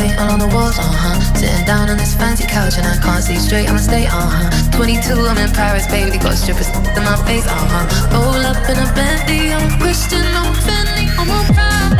[0.00, 1.18] paint all on the walls, uh huh.
[1.36, 4.76] Sitting down on this fancy couch and I can't see straight, I'ma stay, uh huh.
[4.76, 7.84] 22, I'm in Paris, baby, got strippers in my face, uh huh.
[8.12, 11.99] Roll up in a Bentley, I'm Christian, I'm Fendi, I'm a Prada.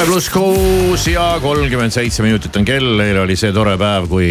[0.00, 4.28] Sky pluss kuus ja kolmkümmend seitse minutit on kell, eile oli see tore päev, kui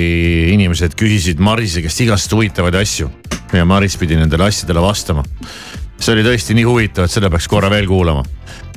[0.49, 3.05] inimesed küsisid Marise käest igast huvitavaid asju.
[3.53, 5.22] ja Maris pidi nendele asjadele vastama.
[5.99, 8.24] see oli tõesti nii huvitav, et seda peaks korra veel kuulama.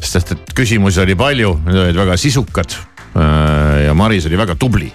[0.03, 4.93] sest et küsimusi oli palju, need olid väga sisukad äh, ja Maris oli väga tubli.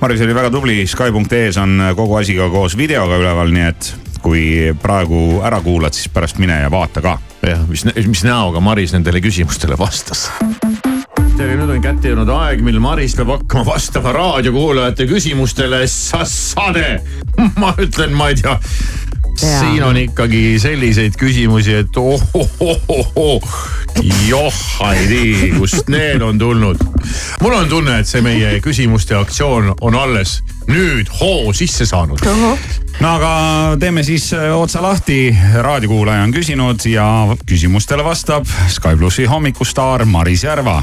[0.00, 3.90] Maris oli väga tubli, Sky.ee-s on kogu asi ka koos videoga üleval, nii et
[4.22, 7.18] kui praegu ära kuulad, siis pärast mine ja vaata ka.
[7.42, 10.28] jah, mis, mis näoga Maris nendele küsimustele vastas
[11.40, 15.78] tere, nüüd on kätte jõudnud aeg, mil Maris peab hakkama vastama raadiokuulajate küsimustele.
[15.88, 16.98] Sassade,
[17.62, 18.58] ma ütlen, ma ei tea.
[19.40, 23.28] siin on ikkagi selliseid küsimusi, et ohohohoho,
[24.26, 24.58] joh,
[24.90, 26.82] ei tea, kust need on tulnud.
[27.40, 32.20] mul on tunne, et see meie küsimuste aktsioon on alles nüüd hoo sisse saanud.
[33.00, 33.32] no aga
[33.80, 37.06] teeme siis äh, otsa lahti, raadiokuulaja on küsinud ja
[37.48, 40.82] küsimustele vastab Sky plussi hommikustaar Maris Järva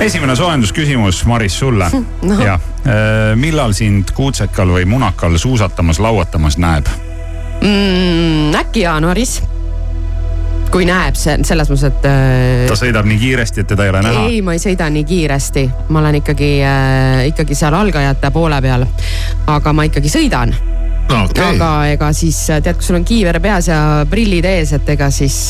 [0.00, 1.90] esimene soojendusküsimus, Maris, sulle
[2.28, 2.40] no..
[2.40, 2.60] jah,
[3.36, 6.88] millal sind kuutsekal või munakal suusatamas, lauatamas näeb
[7.60, 8.54] mm,?
[8.56, 9.42] äkki jaanuaris.
[10.70, 12.66] kui näeb, see selles mõttes, et äh,.
[12.70, 14.26] ta sõidab nii kiiresti, et teda ei ole näha?
[14.30, 18.86] ei, ma ei sõida nii kiiresti, ma olen ikkagi äh,, ikkagi seal algajate poole peal.
[19.46, 20.54] aga ma ikkagi sõidan.
[21.10, 21.42] Okay.
[21.42, 25.48] aga ega siis tead, kui sul on kiiver peas ja prillid ees, et ega siis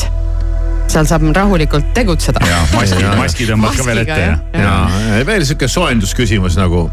[0.91, 2.43] seal saab rahulikult tegutseda.
[2.47, 4.77] ja maski, maski tõmbad ka veel ette ja, ja.
[5.17, 6.87] ja veel sihuke soojendusküsimus nagu,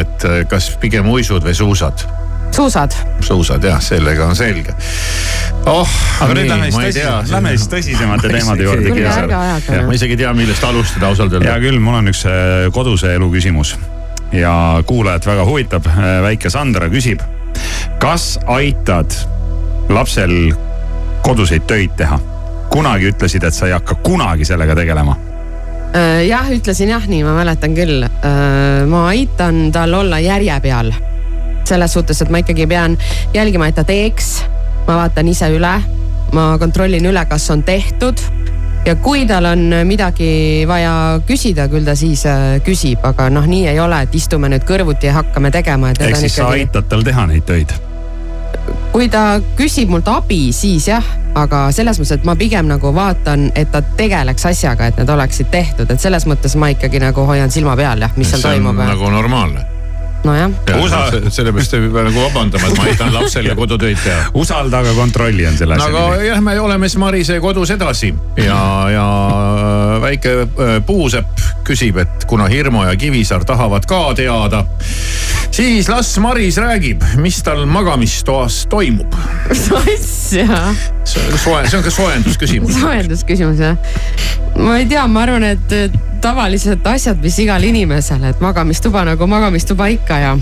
[0.00, 2.06] et kas pigem uisud või suusad?
[2.50, 2.94] suusad.
[3.20, 4.74] suusad jah, sellega on selge.
[5.66, 5.88] oh,
[6.20, 9.84] aga nüüd lähme siis tõsisemate, lähme siis tõsisemate teemade juurde.
[9.86, 11.52] ma isegi ei tea, millest alustada ausalt öelda.
[11.52, 13.76] hea küll, mul on üks äh, koduse elu küsimus
[14.32, 14.54] ja
[14.86, 15.86] kuulajat väga huvitab.
[15.90, 17.22] Äh, väike Sandra küsib,
[18.02, 19.14] kas aitad
[19.90, 20.52] lapsel
[21.26, 22.20] koduseid töid teha?
[22.70, 25.16] Kunagi ütlesid, et sa ei hakka kunagi sellega tegelema
[25.90, 28.04] Äh, jah, ütlesin jah, nii ma mäletan küll.
[28.86, 30.92] ma aitan tal olla järje peal.
[31.64, 32.96] selles suhtes, et ma ikkagi pean
[33.34, 34.44] jälgima, et ta teeks.
[34.86, 35.72] ma vaatan ise üle,
[36.32, 38.22] ma kontrollin üle, kas on tehtud.
[38.86, 43.66] ja kui tal on midagi vaja küsida, küll ta siis äh, küsib, aga noh, nii
[43.74, 45.90] ei ole, et istume nüüd kõrvuti ja hakkame tegema.
[45.90, 46.36] ehk siis ikkagi...
[46.38, 47.74] sa aitad tal teha neid töid?
[48.92, 51.04] Kui ta küsib mult abi, siis jah,
[51.38, 55.50] aga selles mõttes, et ma pigem nagu vaatan, et ta tegeleks asjaga, et need oleksid
[55.52, 58.80] tehtud, et selles mõttes ma ikkagi nagu hoian silma peal jah, mis seal toimub.
[58.80, 59.69] nagu normaalne
[60.24, 60.50] nojah.
[61.28, 64.26] sellepärast ei pea nagu vabandama, et ma aitan lapsel kodutöid teha.
[64.34, 66.00] usalda, aga kontrolli on selle asja nimi.
[66.00, 68.60] aga jah, me oleme siis Marise kodus edasi ja,
[68.92, 69.06] ja
[70.02, 70.34] väike
[70.86, 74.64] puusepp küsib, et kuna Hirmu ja Kivisaar tahavad ka teada,
[75.50, 79.16] siis las Maris räägib, mis tal magamistoas toimub.
[79.48, 80.60] mis asja?
[81.04, 83.76] see on soe, see on ka soojendusküsimus soojendusküsimus jah.
[84.58, 89.90] ma ei tea, ma arvan, et tavalised asjad, mis igal inimesel, et magamistuba nagu magamistuba
[89.96, 90.38] ikka ja.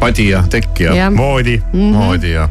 [0.00, 1.80] padi ja tekk ja, voodi mm.
[1.80, 1.98] -hmm.
[1.98, 2.48] voodi ja.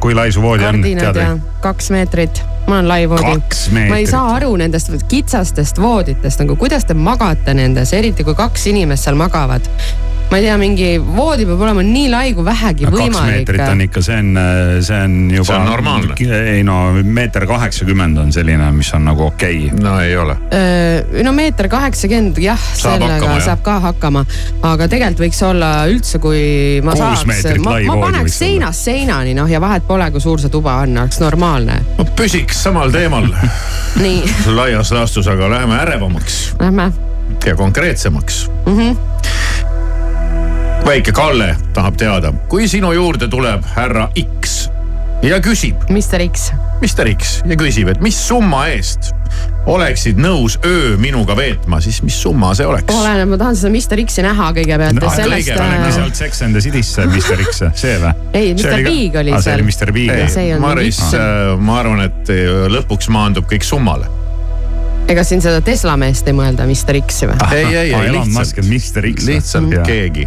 [0.00, 1.60] kui lai su voodi Kardinad on, tead või?
[1.60, 3.40] kaks meetrit mul on lai voodi.
[3.88, 8.66] ma ei saa aru nendest kitsastest vooditest nagu, kuidas te magate nendes, eriti kui kaks
[8.66, 9.70] inimest seal magavad
[10.30, 13.14] ma ei tea, mingi voodi peab olema nii lai kui vähegi no, võimalik.
[13.14, 14.40] kaks meetrit on ikka, see on,
[14.82, 15.46] see on juba.
[15.46, 16.16] see on normaalne.
[16.56, 19.84] ei no meeter kaheksakümmend on selline, mis on nagu okei okay..
[19.84, 20.36] no ei ole.
[21.22, 24.24] no meeter kaheksakümmend jah, sellega hakkama, saab ka hakkama,
[24.72, 26.42] aga tegelikult võiks olla üldse, kui
[26.84, 30.52] ma Kuus saaks, ma, ma paneks seinast seinani noh ja vahet pole, kui suur see
[30.52, 31.78] tuba on, oleks normaalne.
[32.00, 33.30] no püsiks samal teemal
[34.58, 36.56] laias laastus, aga läheme ärevamaks.
[36.60, 36.90] Lähme.
[37.46, 38.78] ja konkreetsemaks mm.
[38.78, 39.45] -hmm
[40.84, 44.66] väike Kalle tahab teada, kui sinu juurde tuleb härra X
[45.24, 45.80] ja küsib.
[45.90, 46.50] Mister X.
[46.80, 49.12] Mister X ja küsib, et mis summa eest
[49.66, 52.92] oleksid nõus öö minuga veetma, siis mis summa see oleks?
[52.94, 55.10] oleneb, ma tahan seda Mister X-i näha kõigepealt no,.
[55.10, 55.48] sellest.
[55.48, 55.96] kõigepealt äh...
[55.96, 58.12] sealt Sex and the City'sse Mister X, see või?
[58.32, 59.42] ei, Mister Big oli seal.
[59.48, 60.12] see oli Mister Big.
[60.62, 64.10] Maris, äh, ma arvan, et äh, lõpuks maandub kõik summale
[65.08, 67.38] ega siin seda Tesla meest ei mõelda, Mister X-i või?
[67.54, 68.66] ei, ei, ei, lihtsalt,
[69.26, 70.26] lihtsalt keegi.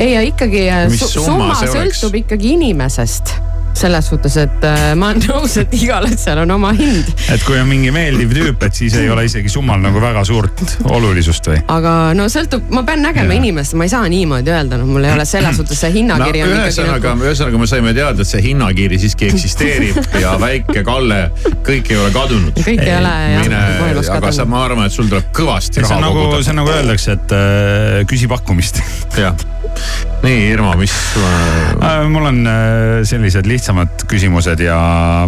[0.00, 3.36] Ei, ja ikkagi äh, su summa sõltub ikkagi inimesest
[3.78, 7.08] selles suhtes, et äh, ma olen nõus, et igal asjal on oma hind.
[7.32, 10.62] et kui on mingi meeldiv tüüp, et siis ei ole isegi summal nagu väga suurt
[10.88, 11.60] olulisust või?
[11.72, 13.40] aga no sõltub, ma pean nägema ja.
[13.40, 16.50] inimest, ma ei saa niimoodi öelda, noh, mul ei ole selles suhtes see hinnakiri no,
[16.50, 21.22] on ühesõnaga nagu..., ühesõnaga me saime teada, et see hinnakiri siiski eksisteerib ja väike Kalle,
[21.66, 22.58] kõik ei ole kadunud.
[22.58, 24.14] kõik ei, ei ole jah.
[24.18, 26.42] aga sa, ma arvan, et sul tuleb kõvasti raha nagu- koguda.
[26.42, 28.82] see on nagu öeldakse, et äh, küsi pakkumist.
[29.18, 29.36] jah
[30.22, 30.92] nii, Irma, mis
[31.80, 32.08] äh,?
[32.08, 34.78] mul on äh, sellised lihtsamad küsimused ja.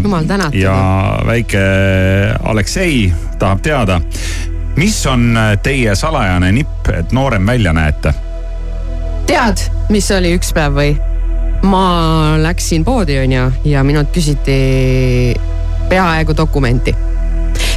[0.02, 0.58] jumal tänatud.
[0.58, 0.74] ja
[1.26, 1.62] väike
[2.42, 4.00] Aleksei tahab teada,
[4.76, 8.14] mis on äh, teie salajane nipp, et noorem välja näete?
[9.26, 10.94] tead, mis oli üks päev või?
[11.64, 15.34] ma läksin poodi, onju, ja minult küsiti
[15.88, 16.94] peaaegu dokumenti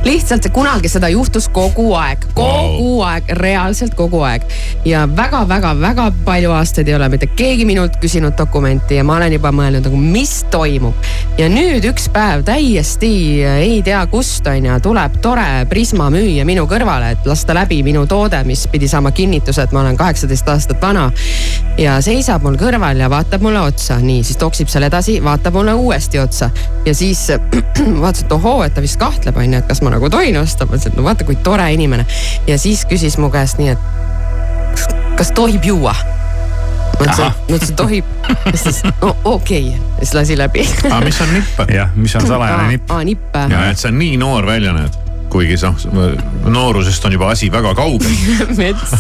[0.06, 3.04] lihtsalt see kunagi seda juhtus kogu aeg, kogu wow.
[3.08, 4.46] aeg, reaalselt kogu aeg.
[4.86, 9.52] ja väga-väga-väga palju aastaid ei ole mitte keegi minult küsinud dokumenti ja ma olen juba
[9.56, 11.08] mõelnud nagu, mis toimub.
[11.38, 13.12] ja nüüd üks päev täiesti
[13.48, 18.06] ei tea kust on ju, tuleb tore Prisma müüja minu kõrvale, et lasta läbi minu
[18.10, 21.10] toode, mis pidi saama kinnituse, et ma olen kaheksateist aastat vana.
[21.78, 25.74] ja seisab mul kõrval ja vaatab mulle otsa, nii siis toksib seal edasi, vaatab mulle
[25.78, 26.50] uuesti otsa
[26.86, 27.28] ja siis
[28.04, 30.66] vaatas, et ohoo, et ta vist kahtleb on ju, et kas ma nagu tohin osta,
[30.66, 32.06] ma ütlesin, et no vaata, kui tore inimene.
[32.48, 35.96] ja siis küsis mu käest nii, et kas tohib juua?
[36.98, 38.06] ma ütlesin, ma ütlesin tohib.
[38.56, 40.68] siis no okei okay., siis lasi läbi.
[40.92, 41.66] aga mis on nipp?
[41.74, 42.92] jah, mis on salajane nipp?
[42.92, 43.36] aa, nipp.
[43.50, 45.76] ja et sa nii noor välja näed kuigi noh,
[46.48, 48.14] noorusest on juba asi väga kaugel
[48.60, 48.96] mets,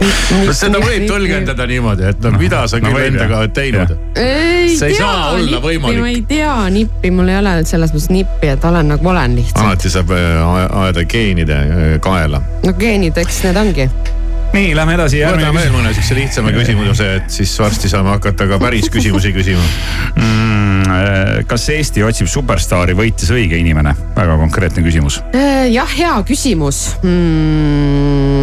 [0.00, 3.94] kivikas seda võib tõlgendada niimoodi, et no mida sa küll no, endaga oled teinud.
[4.16, 6.02] see ei tea, saa olla nippi, võimalik.
[6.02, 9.64] ma ei tea nippi, mul ei ole selles mõttes nippi, et olen nagu olen lihtsalt.
[9.64, 12.42] alati saab äh, ajada geenide äh, kaela.
[12.64, 13.90] no geenid, eks need ongi
[14.56, 15.22] nii, lähme edasi.
[15.26, 19.64] võtame veel mõne siukse lihtsama küsimuse, et siis varsti saame hakata ka päris küsimusi küsima
[20.16, 20.64] mm,.
[20.86, 23.92] Äh, kas Eesti otsib superstaari, võitis õige inimene?
[24.16, 25.20] väga konkreetne küsimus.
[25.72, 28.36] jah, hea küsimus mm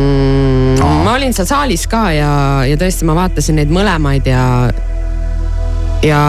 [1.04, 2.32] ma olin seal saalis ka ja,
[2.68, 4.44] ja tõesti, ma vaatasin neid mõlemaid ja
[6.04, 6.22] ja,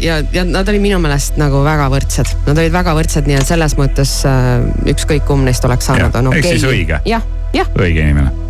[0.00, 3.48] ja, ja nad olid minu meelest nagu väga võrdsed, nad olid väga võrdsed, nii et
[3.48, 4.60] selles mõttes äh,
[4.92, 6.52] ükskõik kumb neist oleks saanud, on okei okay..
[6.52, 7.02] ehk siis õige.
[7.08, 7.26] jah,
[7.56, 7.68] jah.
[7.76, 8.49] õige inimene.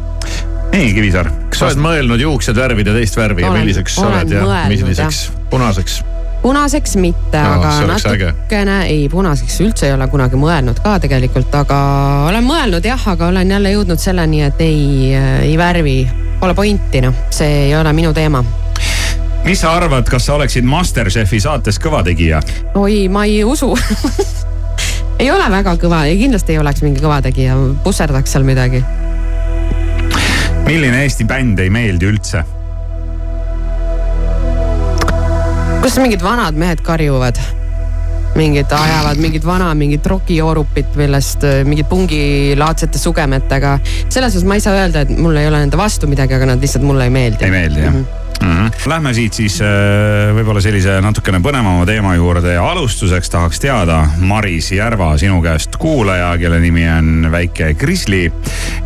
[0.73, 1.31] Nii, Kivisaar.
[1.51, 6.01] kas sa oled mõelnud juuksed värvida teist värvi ja milliseks sa oled ja milliseks, punaseks?
[6.43, 11.81] punaseks mitte no,, aga natukene, ei punaseks üldse ei ole kunagi mõelnud ka tegelikult, aga
[12.31, 15.13] olen mõelnud jah, aga olen jälle jõudnud selleni, et ei,
[15.51, 15.99] ei värvi,
[16.41, 18.45] pole pointi noh, see ei ole minu teema
[19.45, 22.41] mis sa arvad, kas sa oleksid Masterchefi saates kõva tegija?
[22.79, 23.75] oi, ma ei usu
[25.21, 28.81] ei ole väga kõva ja kindlasti ei oleks mingi kõva tegija, pusserdaks seal midagi.
[30.67, 32.45] Milline Eesti bänd ei meeldi üldse?
[35.81, 37.41] kus mingid vanad mehed karjuvad?
[38.37, 43.79] mingid ajavad mingit vana, mingit rokijoorupit, millest äh, mingid pungilaadsete sugemetega.
[44.09, 46.63] selles osas ma ei saa öelda, et mul ei ole nende vastu midagi, aga nad
[46.63, 47.45] lihtsalt mulle ei meeldi.
[47.45, 48.67] ei meeldi jah mm -hmm mm.
[48.67, 48.89] -hmm.
[48.89, 54.73] Lähme siit siis äh, võib-olla sellise natukene põnevama teema juurde ja alustuseks tahaks teada, Maris
[54.73, 58.33] Järva, sinu käest kuulaja, kelle nimi on väike Krisli.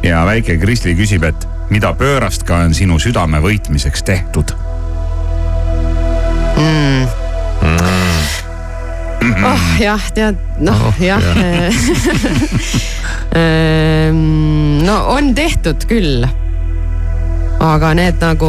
[0.02, 4.52] ja väike Krisli küsib, et mida pöörast ka on sinu südame võitmiseks tehtud
[6.54, 7.08] mm.?
[7.64, 9.42] Mm.
[9.50, 11.26] oh jah, tead, noh oh, jah
[13.42, 14.22] ehm,
[14.86, 16.28] no on tehtud küll
[17.64, 18.48] aga need nagu.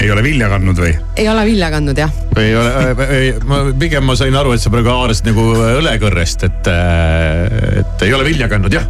[0.00, 0.92] ei ole vilja kandnud või?
[1.20, 2.12] ei ole vilja kandnud jah.
[2.40, 2.70] ei ole,
[3.08, 5.44] ei, ma pigem ma sain aru, et sa praegu haarasid nagu
[5.80, 6.70] õlekõrrest, et,
[7.82, 8.86] et ei ole vilja kandnud jah.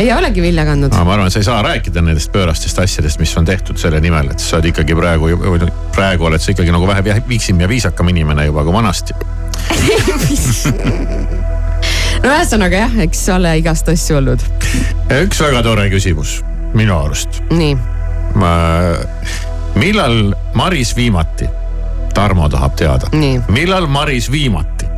[0.00, 0.94] ei olegi vilja kandnud.
[0.94, 4.40] ma arvan, sa ei saa rääkida nendest pöörastest asjadest, mis on tehtud selle nimel, et
[4.42, 5.24] sa oled ikkagi praegu,
[5.96, 9.12] praegu oled sa ikkagi nagu vähe viiksem ja viisakam inimene juba kui vanasti
[12.22, 14.40] no ühesõnaga jah, eks ole igast asju olnud.
[15.20, 16.40] üks väga tore küsimus
[16.78, 17.42] minu arust.
[17.52, 17.97] nii
[19.78, 21.48] millal Maris viimati,
[22.14, 23.10] Tarmo tahab teada,
[23.48, 24.88] millal Maris viimati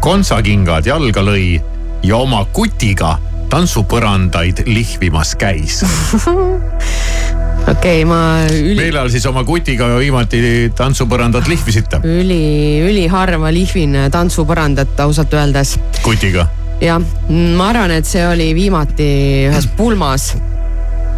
[0.00, 1.60] kontsakingad jalga lõi
[2.06, 3.18] ja oma kutiga
[3.50, 8.78] tantsupõrandaid lihvimas käis okei okay,, ma üli....
[8.78, 12.00] millal siis oma kutiga viimati tantsupõrandat lihvisite?
[12.06, 15.76] üli, üliharva lihvin tantsupõrandat ausalt öeldes.
[16.06, 16.46] kutiga?
[16.80, 19.10] jah, ma arvan, et see oli viimati
[19.50, 20.32] ühes pulmas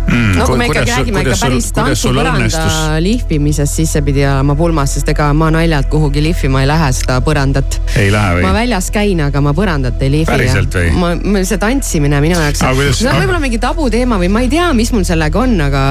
[0.07, 0.33] mm,.
[0.39, 2.63] no kui me ikkagi räägime ikka päris tantsupõranda
[3.03, 7.21] lihvimisest, siis see pidi olema pulmas, sest ega ma naljalt kuhugi lihvima ei lähe seda
[7.25, 7.79] põrandat.
[7.97, 8.47] ei lähe või?
[8.47, 10.31] ma väljas käin, aga ma põrandat ei lihvi.
[10.31, 10.91] päriselt või?
[10.99, 14.93] ma, see tantsimine minu jaoks, see on võib-olla mingi tabuteema või ma ei tea, mis
[14.95, 15.87] mul sellega on, aga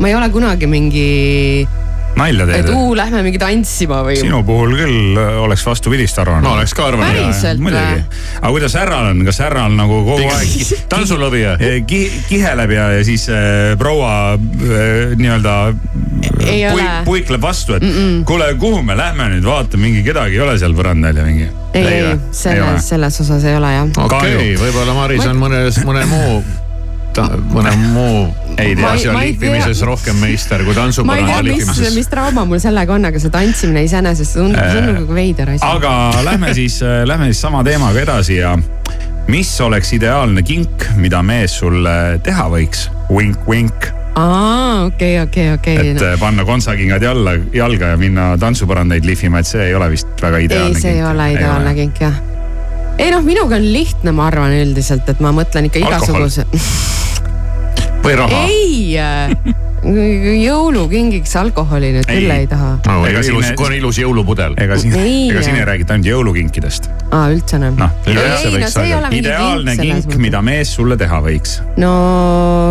[0.00, 1.08] ma ei ole kunagi mingi
[2.18, 2.64] nalja teed?
[2.64, 4.16] et uu, lähme mingi tantsima või?
[4.20, 6.46] sinu puhul küll äh, oleks vastupidist arvanud.
[6.46, 7.18] ma oleks ka arvanud.
[7.18, 7.74] päriselt või?
[8.40, 11.56] aga kuidas härral on, kas härral nagu kogu aeg tantsulõvija
[11.88, 12.00] ki,?
[12.30, 18.24] kiheleb ja, ja siis äh, proua äh, nii-öelda pui, puikleb vastu, et mm -mm.
[18.28, 21.48] kuule, kuhu me lähme nüüd vaatame, mingi kedagi ei ole seal põrandal ja mingi.
[21.74, 23.88] ei, ei, selles, selles osas ei ole jah.
[24.04, 26.44] okei okay,, võib-olla Maris on mõnes, mõne muu
[27.14, 28.26] ta, mõne muu
[28.58, 31.94] ei tea, asja lihvimises rohkem meister kui tantsupõranda lihvimises.
[31.96, 35.64] mis trauma mul sellega on, aga see tantsimine iseenesest tundub äh, nagu veider asi.
[35.66, 38.54] aga lähme siis, äh, lähme siis sama teemaga edasi ja
[39.30, 42.88] mis oleks ideaalne kink, mida mees sulle teha võiks?
[43.08, 45.76] Vink-vink aa, okei, okei, okei.
[45.90, 46.06] et no.
[46.12, 50.42] Äh, panna kontsakingad jalla, jalga ja minna tantsupõrandaid lihvima, et see ei ole vist väga
[50.46, 51.02] ideaalne ei, see kink.
[51.02, 52.20] ei ole ideaalne kink jah.
[52.98, 56.46] ei noh, minuga on lihtne, ma arvan üldiselt, et ma mõtlen ikka igasuguse
[58.04, 58.44] või raha?
[58.44, 62.96] ei jõulukingiks alkoholi nüüd küll ei taha no,.
[63.08, 64.56] ega ilus, kui on ilus jõulupudel.
[64.60, 66.88] ega siin, ega siin ei räägita ainult jõulukinkidest.
[67.10, 67.90] aa, üldse enam no,?
[68.08, 71.58] No, ideaalne kink, mida mees sulle teha võiks?
[71.80, 71.92] no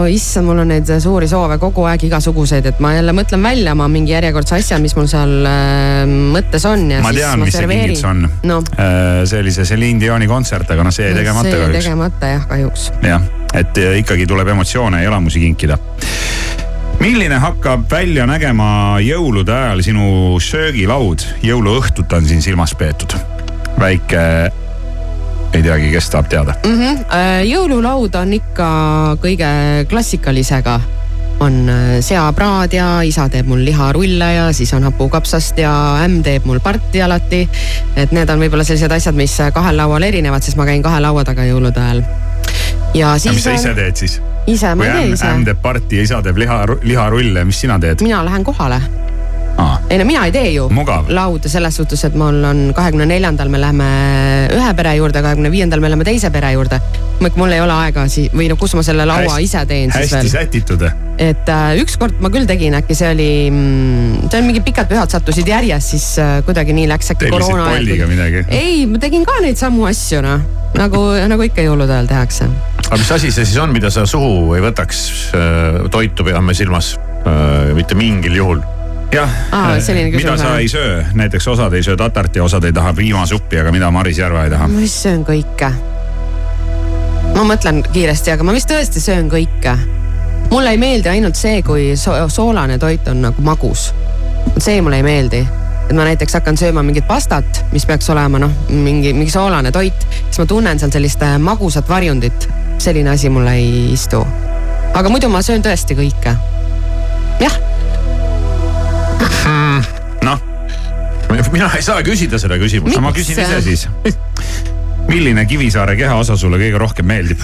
[0.09, 3.87] issand, mul on neid suuri soove kogu aeg igasuguseid, et ma jälle mõtlen välja oma
[3.91, 6.87] mingi järjekordse asja, mis mul seal äh, mõttes on.
[7.05, 8.61] ma tean, mis see kingitus on no..
[8.73, 11.61] Äh, see oli see Celine Dioni kontsert, aga noh, see jäi tegemata kahjuks.
[11.61, 12.89] see jäi tegemata jah, kahjuks.
[13.05, 15.77] jah, et äh, ikkagi tuleb emotsioone ja elamusi kinkida
[17.03, 20.05] milline hakkab välja nägema jõulude ajal sinu
[20.39, 23.17] söögilaud, jõuluõhtut on siin silmas peetud?
[23.79, 24.21] väike,
[25.51, 26.79] ei teagi, kes tahab teada mm?
[26.79, 27.43] -hmm.
[27.49, 28.67] jõululaud on ikka
[29.19, 29.49] kõige
[29.91, 30.79] klassikalisega
[31.43, 35.73] on äh, seapraad ja isa teeb mul liharulle ja siis on hapukapsast ja
[36.05, 37.49] ämm teeb mul parti alati.
[37.95, 41.23] et need on võib-olla sellised asjad, mis kahel laual erinevad, sest ma käin kahe laua
[41.27, 42.03] taga jõulude ajal.
[42.93, 43.35] ja siis.
[43.35, 44.21] mis sa ise teed siis?
[44.47, 45.29] Ise, ma ei tee ise.
[45.29, 48.03] ämm teeb parti ja isa teeb liha, liharulle, mis sina teed?
[48.05, 48.81] mina lähen kohale
[49.89, 51.05] ei no mina ei tee ju Mugav.
[51.09, 53.89] lauda selles suhtes, et mul on kahekümne neljandal me läheme
[54.55, 56.79] ühe pere juurde, kahekümne viiendal me läheme teise pere juurde.
[57.35, 60.11] mul ei ole aega sii- või no kus ma selle laua hästi, ise teen siis
[60.11, 60.23] veel.
[60.23, 60.87] hästi sätitud.
[61.17, 65.13] et äh, ükskord ma küll tegin, äkki see oli mm,, see on mingid pikad pühad
[65.13, 68.43] sattusid järjest, siis äh, kuidagi nii läks äkki koroona ajal.
[68.49, 70.41] ei, ma tegin ka neid samu asju noh,
[70.77, 72.49] nagu, nagu ikka jõulude ajal tehakse.
[72.83, 75.01] aga mis asi see siis on, mida sa suhu ei võtaks,
[75.37, 76.95] äh, toitu peame silmas,
[77.73, 78.63] mitte mingil juhul
[79.13, 79.77] jah ah,,
[80.11, 83.71] mida sa ei söö, näiteks osad ei söö tatart ja osad ei taha piimasuppi, aga
[83.71, 84.67] mida Maris Järva ei taha?
[84.67, 85.71] ma vist söön kõike.
[87.35, 89.77] ma mõtlen kiiresti, aga ma vist tõesti söön kõike.
[90.51, 93.91] mulle ei meeldi ainult see, kui so soolane toit on nagu magus.
[94.57, 95.45] see mulle ei meeldi
[95.89, 100.05] et ma näiteks hakkan sööma mingit pastat, mis peaks olema noh, mingi, mingi soolane toit,
[100.23, 102.49] siis ma tunnen seal sellist äh, magusat varjundit.
[102.83, 104.23] selline asi mulle ei istu.
[104.93, 106.35] aga muidu ma söön tõesti kõike.
[107.39, 107.59] jah
[109.45, 109.83] mm,.
[110.23, 110.39] noh.
[111.51, 112.99] mina ei saa küsida seda küsimust.
[112.99, 113.87] ma küsin ise siis.
[115.07, 117.43] milline Kivisaare kehaosa sulle kõige rohkem meeldib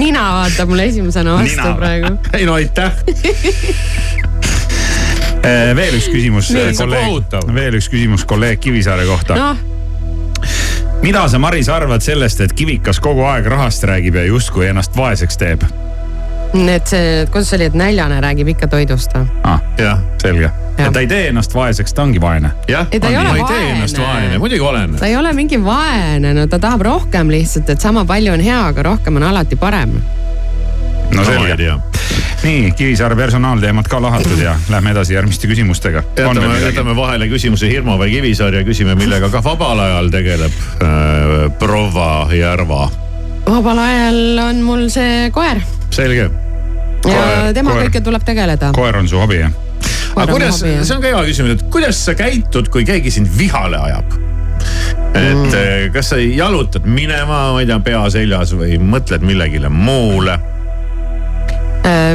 [0.00, 1.74] nina vaatab mulle esimesena vastu Nina.
[1.76, 2.16] praegu.
[2.32, 2.92] ei no aitäh
[5.76, 9.54] veel üks küsimus kolleeg, veel üks küsimus kolleeg Kivisaare kohta no
[11.02, 15.38] mida sa, Maris, arvad sellest, et Kivikas kogu aeg rahast räägib ja justkui ennast vaeseks
[15.40, 15.66] teeb?
[16.56, 19.60] et see, kuidas see oli, et näljane räägib ikka toidust või ah,?
[19.78, 20.50] jah, selge.
[20.78, 22.52] ja ta ei tee ennast vaeseks, ta ongi vaene.
[22.70, 24.96] jah, ta ei, ole ei tee ennast vaene, muidugi olen.
[25.00, 28.62] ta ei ole mingi vaene, no ta tahab rohkem lihtsalt, et sama palju on hea,
[28.70, 29.98] aga rohkem on alati parem.
[31.12, 31.58] no selge
[32.46, 36.02] nii, Kivisaare personaalteemad ka lahatud ja lähme edasi järgmiste küsimustega.
[36.16, 41.34] jätame, jätame vahele küsimuse Hirmu või Kivisaar ja küsime, millega ka vabal ajal tegeleb äh,
[41.58, 42.86] proua Järva.
[43.48, 45.60] vabal ajal on mul see koer.
[45.90, 46.30] selge.
[47.10, 48.70] ja temaga ikka tuleb tegeleda.
[48.76, 49.52] koer on su hobi jah?
[50.14, 53.82] aga kuidas, see on ka hea küsimus, et kuidas sa käitud, kui keegi sind vihale
[53.90, 54.18] ajab?
[55.16, 55.54] et mm.
[55.54, 60.38] Äh, kas sa jalutad minema, ma ei tea, pea seljas või mõtled millegile muule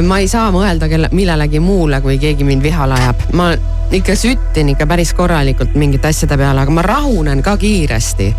[0.02, 3.22] ma ei saa mõelda kelle, millelegi muule, kui keegi mind vihale ajab.
[3.32, 3.52] ma
[3.92, 8.32] ikka süttin ikka päris korralikult mingite asjade peale, aga ma rahunen ka kiiresti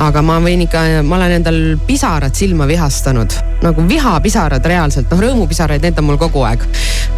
[0.00, 3.34] aga ma võin ikka, ma olen endal pisarad silma vihastanud,
[3.64, 6.64] nagu vihapisarad reaalselt, noh rõõmupisaraid, need on mul kogu aeg.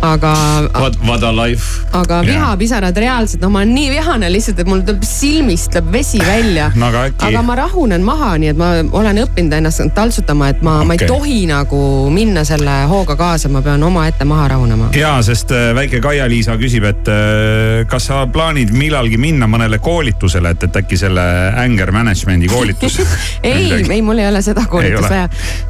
[0.02, 0.32] aga.
[0.74, 1.84] What, what a life.
[1.92, 2.32] aga yeah.
[2.32, 6.70] vihapisarad reaalselt, noh, ma olen nii vihane lihtsalt, et mul tuleb silmist tuleb vesi välja
[6.74, 6.88] no,.
[6.92, 7.28] Aga, äkki...
[7.28, 10.96] aga ma rahunen maha, nii et ma olen õppinud ennast taltsutama, et ma okay., ma
[10.98, 14.90] ei tohi nagu minna selle hooga kaasa, ma pean omaette maha rahunema.
[14.98, 20.56] ja, sest äh, väike Kaia-Liisa küsib, et äh, kas sa plaanid millalgi minna mõnele koolitusele,
[20.56, 21.22] et, et äkki selle
[21.62, 22.98] anger management'i koolitusele koolitus
[23.42, 25.28] ei, ei, mul ei ole seda koolitust vaja.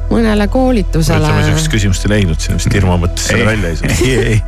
[0.09, 1.19] mõnele koolitusele.
[1.25, 3.97] oleme sihukest küsimust ei leidnud, siin vist Irma mõtles selle välja ei saa.
[4.07, 4.39] ei, ei,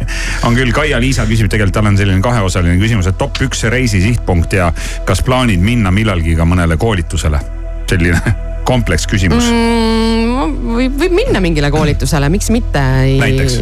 [0.47, 4.57] on küll, Kaia-Liisa küsib tegelikult, tal on selline kaheosaline küsimus, et top üks reisi sihtpunkt
[4.57, 4.71] ja
[5.07, 7.41] kas plaanid minna millalgi ka mõnele koolitusele?
[7.89, 8.35] selline
[8.69, 10.59] kompleks küsimus mm,.
[10.73, 13.17] võib, võib minna mingile koolitusele, miks mitte ei....
[13.21, 13.61] näiteks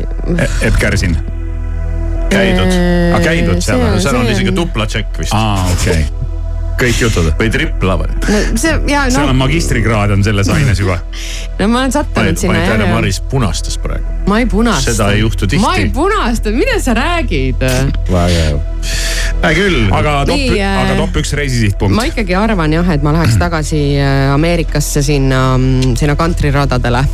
[0.64, 1.18] Epp Kärsin
[2.34, 5.36] käidud äh,, käidud seal, seal on isegi tupla tšekk vist.
[5.38, 6.23] aa, okei okay
[6.80, 8.42] kõik jutud või tripla või no,?
[8.60, 9.14] see, ja no.
[9.14, 11.00] seal on magistrikraad on selles aines juba.
[11.60, 12.56] no ma olen sattunud sinna.
[12.56, 14.18] ma ei tea, Maris punastas praegu.
[14.30, 14.92] ma ei punasta.
[14.92, 15.62] seda ei juhtu tihti.
[15.64, 17.64] ma ei punasta, mida sa räägid?
[18.10, 18.58] väga hea.
[19.44, 21.96] hea küll, aga top, äh, aga top üks reisisihtpunkt.
[21.96, 27.06] ma ikkagi arvan jah, et ma läheks tagasi äh, Ameerikasse sinna, mm, sinna kantriradadele.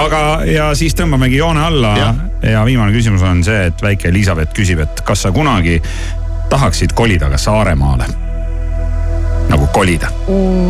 [0.00, 2.10] aga, ja siis tõmbamegi joone alla ja.
[2.56, 5.80] ja viimane küsimus on see, et väike Elizabeth küsib, et kas sa kunagi
[6.50, 8.23] tahaksid kolida ka Saaremaale
[9.54, 10.10] nagu kolida?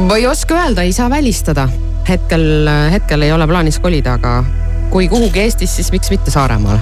[0.09, 1.69] ma ei oska öelda, ei saa välistada.
[2.09, 4.45] hetkel, hetkel ei ole plaanis kolida, aga
[4.93, 6.81] kui kuhugi Eestis, siis miks mitte Saaremaale.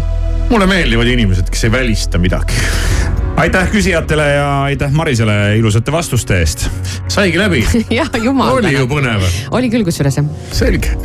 [0.50, 2.59] mulle meeldivad inimesed, kes ei välista midagi.
[3.36, 6.68] aitäh küsijatele ja aitäh Marisele ilusate vastuste eest.
[7.09, 7.64] saigi läbi
[8.00, 8.59] jah, jumal.
[8.59, 9.22] oli ju põnev.
[9.50, 10.26] oli küll kusjuures jah.
[10.53, 10.96] selge.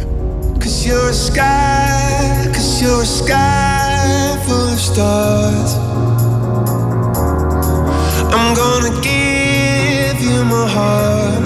[0.58, 5.78] Cause you're a sky, cause you're a sky full of stars.
[8.34, 9.27] I'm gonna give
[10.22, 11.44] you my heart.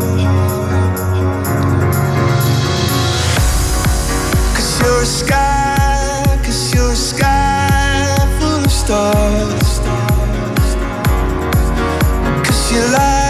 [4.55, 9.79] Cause you're a sky, cause you're a sky full of stars.
[12.45, 13.20] Cause you light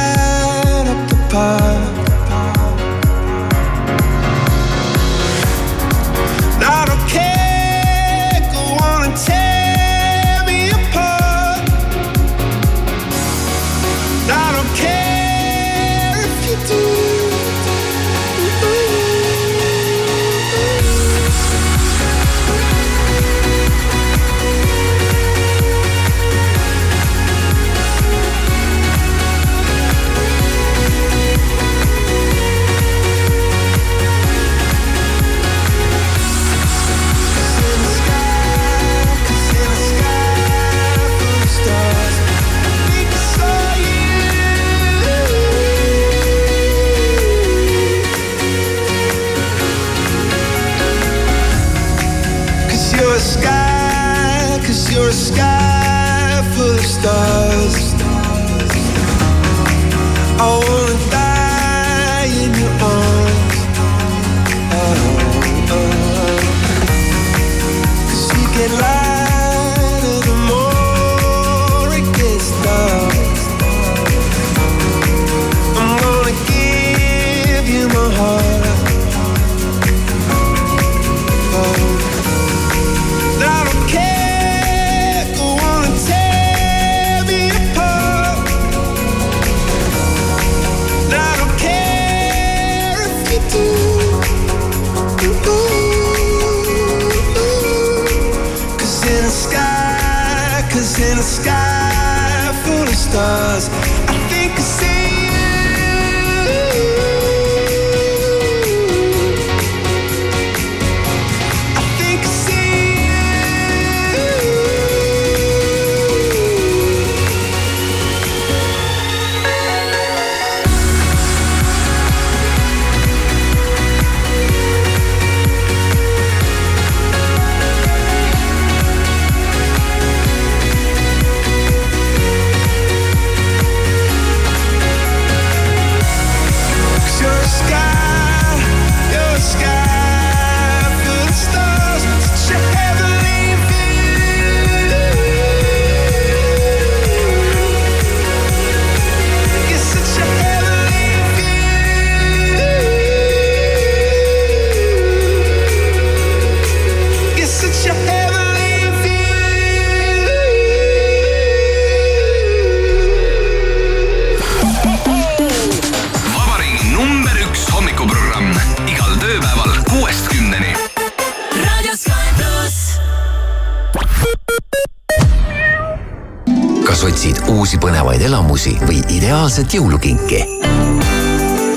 [178.21, 180.41] põnevaid elamusi või ideaalset jõulukinki.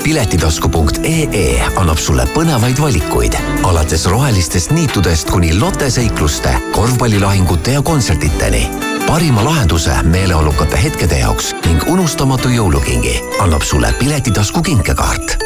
[0.03, 3.33] piletitasku.ee annab sulle põnevaid valikuid
[3.63, 8.67] alates rohelistest niitudest kuni loteseikluste, korvpallilahingute ja kontsertideni
[9.07, 15.37] parima lahenduse meeleolukate hetkede jaoks ning unustamatu jõulukingi annab sulle Piletitasku kinkekaart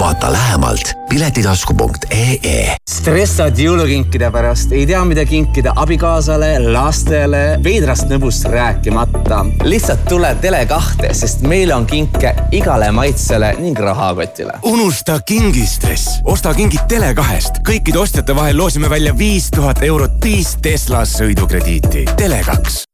[0.00, 2.76] vaata lähemalt piletitasku.ee.
[2.88, 9.09] stressad jõulukinkide pärast, ei tea, mida kinkida abikaasale, lastele, veidrast nõbust rääkimata.
[9.64, 14.58] Lihtsalt tule Tele2-te, sest meil on kinke igale maitsele ning rahakotile.
[14.62, 17.62] unusta kingistress, osta kingid Tele2-st.
[17.66, 22.04] kõikide ostjate vahel loosime välja viis tuhat eurot viis Tesla sõidukrediiti.
[22.16, 22.84] Tele2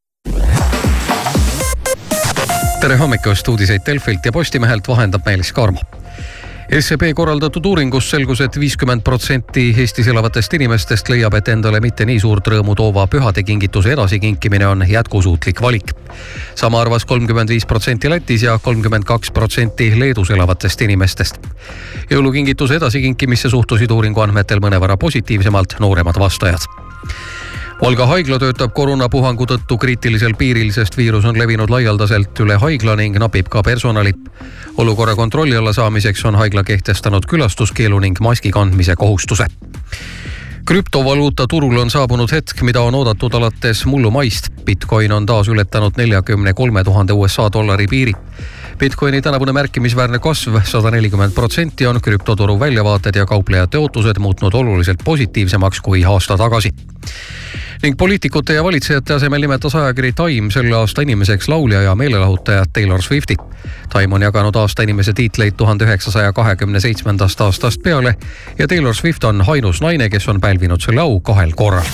[2.81, 5.81] tere hommikust, uudiseid Delfilt ja Postimehelt vahendab Meelis Kaarma
[6.67, 12.03] SEB korraldatud uuringust selgus et, et viiskümmend protsenti Eestis elavatest inimestest leiab, et endale mitte
[12.09, 15.95] nii suurt rõõmu toova pühadekingituse edasikinkimine on jätkusuutlik valik.
[16.55, 21.39] sama arvas kolmkümmend viis protsenti Lätis ja kolmkümmend kaks protsenti Leedus elavatest inimestest.
[22.11, 26.67] jõulukingituse edasikinkimisse suhtusid uuringu andmetel mõnevõrra positiivsemalt nooremad vastajad
[27.77, 33.19] Valga haigla töötab koroonapuhangu tõttu kriitilisel piiril, sest viirus on levinud laialdaselt üle haigla ning
[33.21, 34.15] napib ka personali.
[34.77, 39.47] olukorra kontrolli alla saamiseks on haigla kehtestanud külastuskeelu ning maski kandmise kohustuse
[40.67, 44.49] krüptovaluuta turul on saabunud hetk, mida on oodatud alates mullu maist.
[44.65, 48.13] Bitcoin on taas ületanud neljakümne kolme tuhande USA dollari piiri.
[48.79, 54.99] Bitcoini tänavune märkimisväärne kasv, sada nelikümmend protsenti, on krüptoturu väljavaated ja kauplejate ootused muutnud oluliselt
[55.05, 56.71] positiivsemaks kui aasta tagasi
[57.83, 63.03] ning poliitikute ja valitsejate asemel nimetas ajakiri Time selle aasta inimeseks laulja ja meelelahutajat Taylor
[63.03, 63.37] Swifti.
[63.93, 68.17] Time on jaganud aasta inimese tiitleid tuhande üheksasaja kahekümne seitsmendast aastast peale
[68.59, 71.85] ja Taylor Swift on ainus naine, kes on pälvinud selle au kahel korral.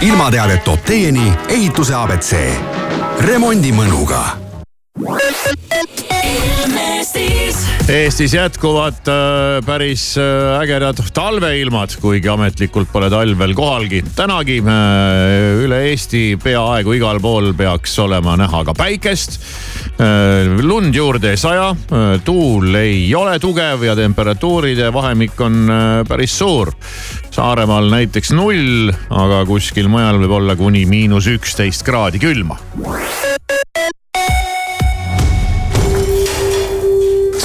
[0.00, 2.36] ilmateadet toob teieni ehituse abc
[3.18, 4.36] remondimõnuga
[7.92, 14.00] Eestis jätkuvad äh, päris äh, ägedad talveilmad, kuigi ametlikult pole talv veel kohalgi.
[14.16, 19.40] tänagi äh, üle Eesti peaaegu igal pool peaks olema näha ka päikest.
[20.62, 21.74] lund juurde ei saja,
[22.24, 25.68] tuul ei ole tugev ja temperatuuride vahemik on
[26.08, 26.72] päris suur.
[27.30, 32.58] Saaremaal näiteks null, aga kuskil mujal võib olla kuni miinus üksteist kraadi külma